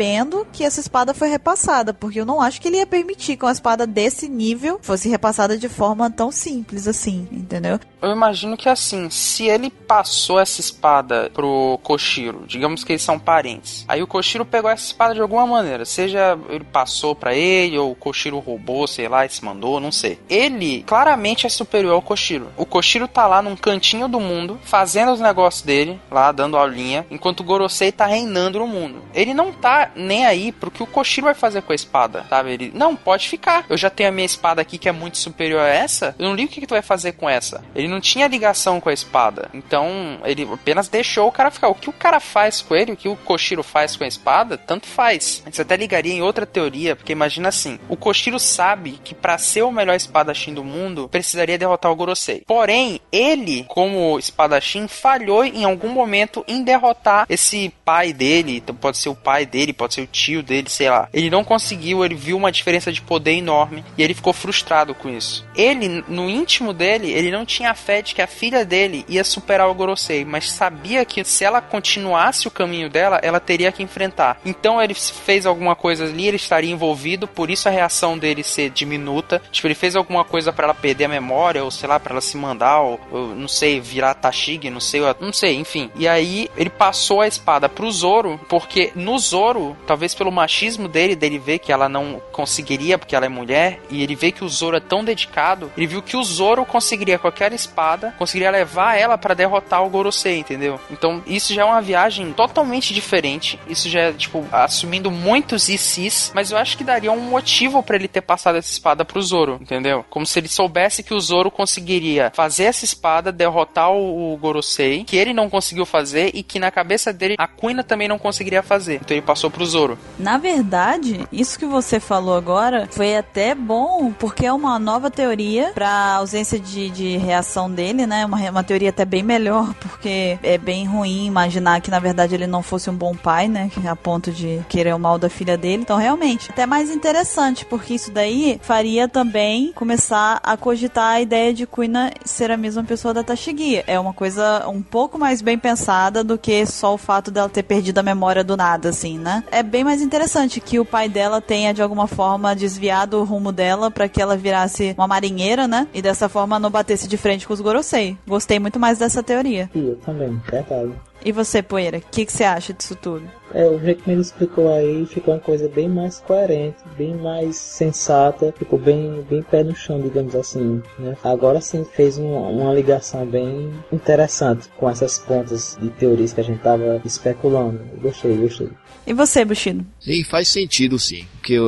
[0.52, 3.52] que essa espada foi repassada, porque eu não acho que ele ia permitir que uma
[3.52, 7.78] espada desse nível fosse repassada de forma tão simples assim, entendeu?
[8.00, 13.18] Eu imagino que assim, se ele passou essa espada pro Koshiro, digamos que eles são
[13.18, 17.78] parentes, aí o Koshiro pegou essa espada de alguma maneira, seja ele passou para ele
[17.78, 20.18] ou o Koshiro roubou, sei lá, e se mandou, não sei.
[20.28, 22.48] Ele claramente é superior ao Koshiro.
[22.56, 27.06] O Koshiro tá lá num cantinho do mundo, fazendo os negócios dele, lá dando aulinha,
[27.10, 29.02] enquanto o Gorosei tá reinando no mundo.
[29.14, 32.52] Ele não tá nem aí pro que o Koshiro vai fazer com a espada, sabe?
[32.52, 33.64] Ele, não, pode ficar.
[33.68, 36.14] Eu já tenho a minha espada aqui que é muito superior a essa.
[36.18, 37.64] Eu não ligo o que, que tu vai fazer com essa.
[37.74, 39.50] Ele não tinha ligação com a espada.
[39.54, 41.68] Então, ele apenas deixou o cara ficar.
[41.68, 44.56] O que o cara faz com ele, o que o Koshiro faz com a espada,
[44.56, 45.42] tanto faz.
[45.50, 49.62] Você até ligaria em outra teoria, porque imagina assim: o Koshiro sabe que para ser
[49.62, 52.42] o melhor espadachim do mundo, precisaria derrotar o Gorosei.
[52.46, 58.98] Porém, ele, como espadachim, falhou em algum momento em derrotar esse pai dele, então pode
[58.98, 61.08] ser o pai dele dele, pode ser o tio dele, sei lá.
[61.12, 65.08] Ele não conseguiu, ele viu uma diferença de poder enorme e ele ficou frustrado com
[65.08, 65.46] isso.
[65.54, 69.68] Ele, no íntimo dele, ele não tinha fé de que a filha dele ia superar
[69.68, 74.40] o Gorosei, mas sabia que se ela continuasse o caminho dela, ela teria que enfrentar.
[74.44, 78.70] Então ele fez alguma coisa ali, ele estaria envolvido, por isso a reação dele ser
[78.70, 79.40] diminuta.
[79.50, 82.20] Tipo, ele fez alguma coisa para ela perder a memória, ou sei lá, para ela
[82.20, 85.90] se mandar, ou, ou, não sei, virar Tashig, não sei, não sei, enfim.
[85.96, 90.88] E aí ele passou a espada pro Zoro, porque no Zoro Zoro, talvez pelo machismo
[90.88, 94.44] dele, dele ver que ela não conseguiria porque ela é mulher, e ele vê que
[94.44, 98.96] o Zoro é tão dedicado, ele viu que o Zoro conseguiria aquela espada, conseguiria levar
[98.96, 100.80] ela para derrotar o Gorosei, entendeu?
[100.90, 106.32] Então isso já é uma viagem totalmente diferente, isso já é, tipo, assumindo muitos ICs,
[106.34, 109.58] mas eu acho que daria um motivo para ele ter passado essa espada pro Zoro,
[109.60, 110.04] entendeu?
[110.08, 115.04] Como se ele soubesse que o Zoro conseguiria fazer essa espada, derrotar o, o Gorosei,
[115.04, 118.62] que ele não conseguiu fazer e que na cabeça dele a Kuina também não conseguiria
[118.62, 119.00] fazer.
[119.02, 119.98] Então ele passou passou pro Zoro.
[120.18, 125.72] Na verdade, isso que você falou agora foi até bom, porque é uma nova teoria
[125.74, 128.24] pra ausência de, de reação dele, né?
[128.24, 132.46] Uma, uma teoria até bem melhor, porque é bem ruim imaginar que na verdade ele
[132.46, 133.70] não fosse um bom pai, né?
[133.86, 135.82] A ponto de querer o mal da filha dele.
[135.82, 141.52] Então, realmente, até mais interessante, porque isso daí faria também começar a cogitar a ideia
[141.52, 143.82] de Kuina ser a mesma pessoa da Tashigi.
[143.86, 147.62] É uma coisa um pouco mais bem pensada do que só o fato dela ter
[147.62, 149.31] perdido a memória do nada, assim, né?
[149.32, 149.44] Né?
[149.50, 153.52] É bem mais interessante que o pai dela tenha de alguma forma desviado o rumo
[153.52, 155.86] dela para que ela virasse uma marinheira, né?
[155.94, 158.16] E dessa forma não batesse de frente com os Gorosei.
[158.26, 159.70] Gostei muito mais dessa teoria.
[159.74, 160.92] E eu também, verdade.
[161.24, 163.22] E você, Poeira, o que, que você acha disso tudo?
[163.54, 167.56] É, o jeito que ele explicou aí ficou uma coisa bem mais coerente, bem mais
[167.56, 170.82] sensata, ficou bem, bem pé no chão, digamos assim.
[170.98, 171.16] Né?
[171.22, 176.44] Agora sim fez um, uma ligação bem interessante com essas pontas de teorias que a
[176.44, 177.80] gente tava especulando.
[178.00, 178.70] gostei, gostei.
[179.06, 179.84] E você, Bushido?
[180.00, 181.26] Sim, faz sentido sim.
[181.34, 181.58] Porque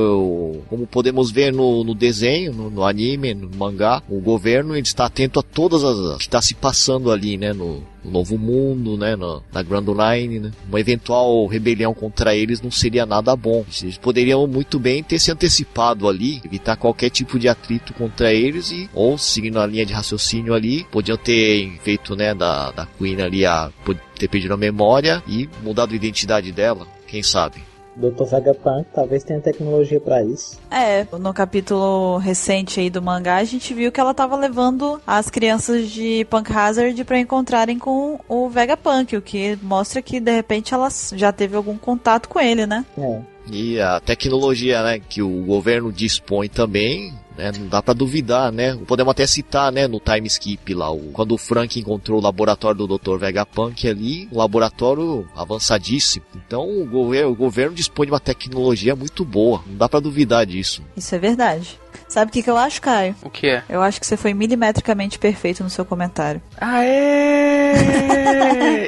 [0.68, 5.40] como podemos ver no, no desenho, no, no, anime, no mangá, o governo está atento
[5.40, 7.52] a todas as que está se passando ali, né?
[7.52, 9.16] No, no Novo Mundo, né?
[9.16, 10.52] Na, na Grand Line, né?
[10.68, 13.64] Uma eventual rebelião contra eles não seria nada bom.
[13.82, 18.70] Eles poderiam muito bem ter se antecipado ali, evitar qualquer tipo de atrito contra eles
[18.70, 23.20] e, ou seguindo a linha de raciocínio ali, podiam ter feito, né, da, da Queen
[23.20, 23.72] ali a
[24.16, 27.62] ter perdido a memória e mudado a identidade dela quem sabe?
[27.94, 28.24] Dr.
[28.24, 30.58] Vegapunk talvez tenha tecnologia para isso.
[30.68, 35.30] É, no capítulo recente aí do mangá, a gente viu que ela tava levando as
[35.30, 40.74] crianças de Punk Hazard para encontrarem com o Vegapunk, o que mostra que de repente
[40.74, 42.84] ela já teve algum contato com ele, né?
[42.98, 43.20] É.
[43.48, 47.52] E a tecnologia, né, que o governo dispõe também né?
[47.58, 48.78] Não dá para duvidar, né?
[48.86, 52.86] Podemos até citar, né, no time skip lá, o, quando o Frank encontrou o laboratório
[52.86, 53.18] do Dr.
[53.18, 56.24] Vegapunk ali, um laboratório avançadíssimo.
[56.34, 60.46] Então o governo, o governo dispõe de uma tecnologia muito boa, não dá para duvidar
[60.46, 60.82] disso.
[60.96, 61.78] Isso é verdade.
[62.08, 63.14] Sabe o que, que eu acho, Caio?
[63.22, 63.62] O que é?
[63.68, 66.40] Eu acho que você foi milimetricamente perfeito no seu comentário.
[66.60, 67.74] Aê!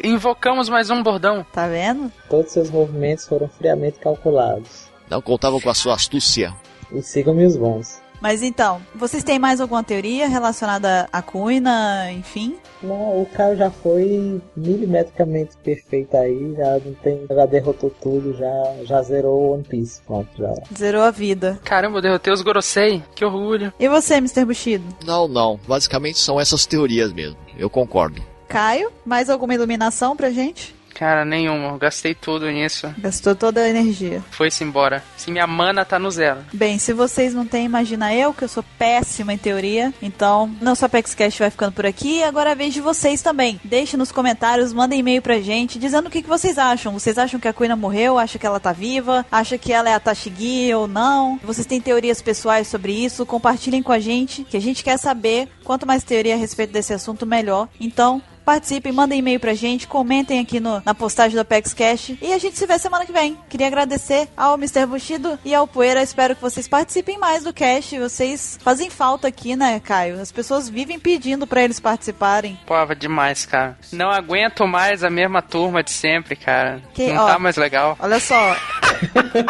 [0.04, 1.44] Invocamos mais um bordão.
[1.52, 2.12] Tá vendo?
[2.28, 4.86] Todos seus movimentos foram friamente calculados.
[5.10, 6.54] Não contavam com a sua astúcia.
[6.92, 8.00] E sigam-me os bons.
[8.26, 12.56] Mas então, vocês têm mais alguma teoria relacionada à Cuina, enfim?
[12.82, 18.74] Não, o Caio já foi milimetricamente perfeito aí, já não tem, já derrotou tudo, já,
[18.82, 20.52] já zerou One Piece, pronto, já.
[20.76, 21.60] Zerou a vida.
[21.62, 23.00] Caramba, eu derrotei os Gorosei.
[23.14, 23.72] Que orgulho.
[23.78, 24.44] E você, Mr.
[24.44, 24.84] Bushido?
[25.04, 25.60] Não, não.
[25.64, 27.38] Basicamente são essas teorias mesmo.
[27.56, 28.20] Eu concordo.
[28.48, 30.74] Caio, mais alguma iluminação pra gente?
[30.96, 31.68] Cara, nenhuma.
[31.68, 32.92] Eu Gastei tudo nisso.
[32.96, 34.24] Gastou toda a energia.
[34.30, 35.04] Foi-se embora.
[35.14, 36.40] Se minha mana tá no zero.
[36.54, 39.92] Bem, se vocês não têm, imagina eu, que eu sou péssima em teoria.
[40.00, 42.22] Então, nosso ApexCast vai ficando por aqui.
[42.22, 43.60] Agora é a vez de vocês também.
[43.62, 46.94] Deixem nos comentários, mandem e-mail pra gente, dizendo o que, que vocês acham.
[46.94, 48.18] Vocês acham que a Kuina morreu?
[48.18, 49.26] Acham que ela tá viva?
[49.30, 51.38] Acham que ela é a Tashigi ou não?
[51.44, 53.26] Vocês têm teorias pessoais sobre isso?
[53.26, 55.46] Compartilhem com a gente, que a gente quer saber.
[55.62, 57.68] Quanto mais teoria a respeito desse assunto, melhor.
[57.78, 62.32] Então, participem, mandem e-mail pra gente, comentem aqui no, na postagem do Apex Cash e
[62.32, 63.36] a gente se vê semana que vem.
[63.48, 64.86] Queria agradecer ao Mr.
[64.86, 66.00] Bushido e ao Poeira.
[66.00, 67.98] Espero que vocês participem mais do cast.
[67.98, 70.20] Vocês fazem falta aqui, né, Caio?
[70.20, 72.56] As pessoas vivem pedindo pra eles participarem.
[72.64, 73.76] Pô, demais, cara.
[73.92, 76.80] Não aguento mais a mesma turma de sempre, cara.
[76.94, 77.26] Que- não ó.
[77.26, 77.96] tá mais legal.
[77.98, 78.56] Olha só.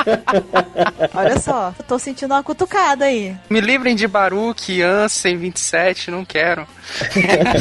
[1.15, 3.37] Olha só, eu tô sentindo uma cutucada aí.
[3.51, 6.67] Me livrem de Baruque, Ansem 27, não quero.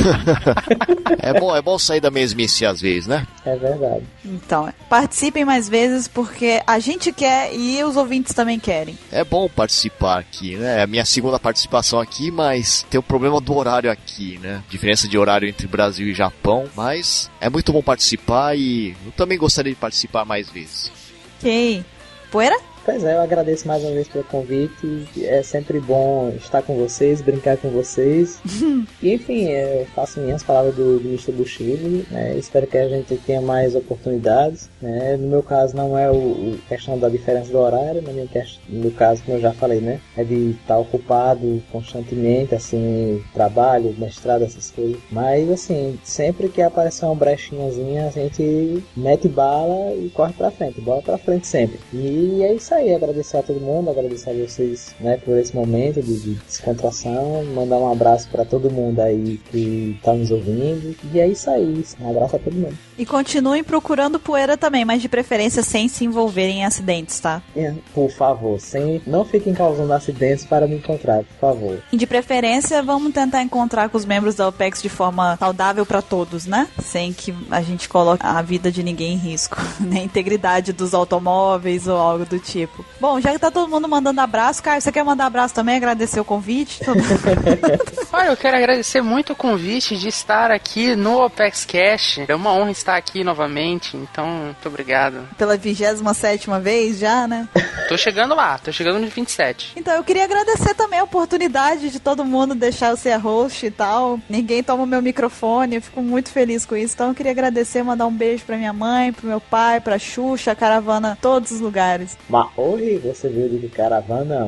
[1.25, 3.25] É bom, é bom sair da mesmice às vezes, né?
[3.43, 4.03] É verdade.
[4.23, 8.95] Então, participem mais vezes porque a gente quer e os ouvintes também querem.
[9.11, 10.81] É bom participar aqui, né?
[10.81, 14.63] É a minha segunda participação aqui, mas tem o problema do horário aqui, né?
[14.69, 19.37] Diferença de horário entre Brasil e Japão, mas é muito bom participar e eu também
[19.37, 20.91] gostaria de participar mais vezes.
[21.39, 21.83] Ok.
[22.31, 22.74] Poeira?
[22.85, 25.07] Pois é, eu agradeço mais uma vez pelo convite.
[25.23, 28.39] É sempre bom estar com vocês, brincar com vocês.
[29.01, 31.31] e, enfim, eu faço minhas palavras do, do Mr.
[31.31, 32.05] Bushido.
[32.11, 32.37] Né?
[32.37, 34.69] Espero que a gente tenha mais oportunidades.
[34.79, 35.17] Né?
[35.17, 38.03] No meu caso, não é o, o questão da diferença do horário.
[38.03, 39.99] No meu caso, como eu já falei, né?
[40.15, 44.97] É de estar ocupado constantemente, assim, trabalho, mestrado, essas coisas.
[45.09, 50.79] Mas, assim, sempre que aparecer uma brechinhazinha, a gente mete bala e corre pra frente.
[50.81, 51.79] Bola pra frente sempre.
[51.91, 52.93] E é isso aí.
[52.93, 57.43] Agradecer a todo mundo, agradecer a vocês, né, por esse momento de, de descontração.
[57.53, 60.95] Mandar um abraço pra todo mundo aí que tá nos ouvindo.
[61.13, 61.83] E é isso aí.
[61.99, 62.77] Um abraço a todo mundo.
[62.97, 67.41] E continuem procurando poeira também, mas de preferência sem se envolverem em acidentes, tá?
[67.55, 71.83] E, Por favor, sem, não fiquem causando acidentes para me encontrar, por favor.
[71.91, 76.01] E de preferência, vamos tentar encontrar com os membros da OPEX de forma saudável pra
[76.01, 76.67] todos, né?
[76.81, 80.93] Sem que a gente coloque a vida de ninguém em risco, nem a integridade dos
[80.93, 82.64] automóveis ou algo do tipo.
[82.99, 85.75] Bom, já que tá todo mundo mandando abraço, Caio, você quer mandar abraço também?
[85.75, 86.79] Agradecer o convite?
[88.11, 92.19] Olha, eu quero agradecer muito o convite de estar aqui no Opex Cash.
[92.27, 95.27] É uma honra estar aqui novamente, então muito obrigado.
[95.37, 97.47] Pela 27 vez já, né?
[97.87, 99.73] Tô chegando lá, tô chegando no 27.
[99.75, 103.69] Então eu queria agradecer também a oportunidade de todo mundo deixar eu ser host e
[103.69, 104.19] tal.
[104.27, 106.95] Ninguém toma o meu microfone, eu fico muito feliz com isso.
[106.95, 110.51] Então eu queria agradecer, mandar um beijo pra minha mãe, pro meu pai, pra Xuxa,
[110.51, 112.17] a caravana, todos os lugares.
[112.27, 114.47] Mas oi, você veio de caravana?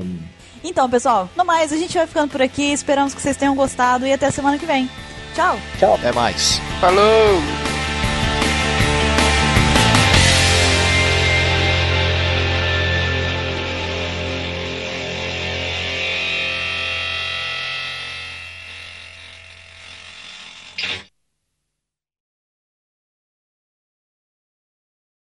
[0.63, 2.71] Então, pessoal, no mais, a gente vai ficando por aqui.
[2.71, 4.89] Esperamos que vocês tenham gostado e até semana que vem.
[5.35, 5.57] Tchau!
[5.79, 5.95] Tchau.
[5.95, 6.59] Até mais.
[6.81, 7.76] Falou!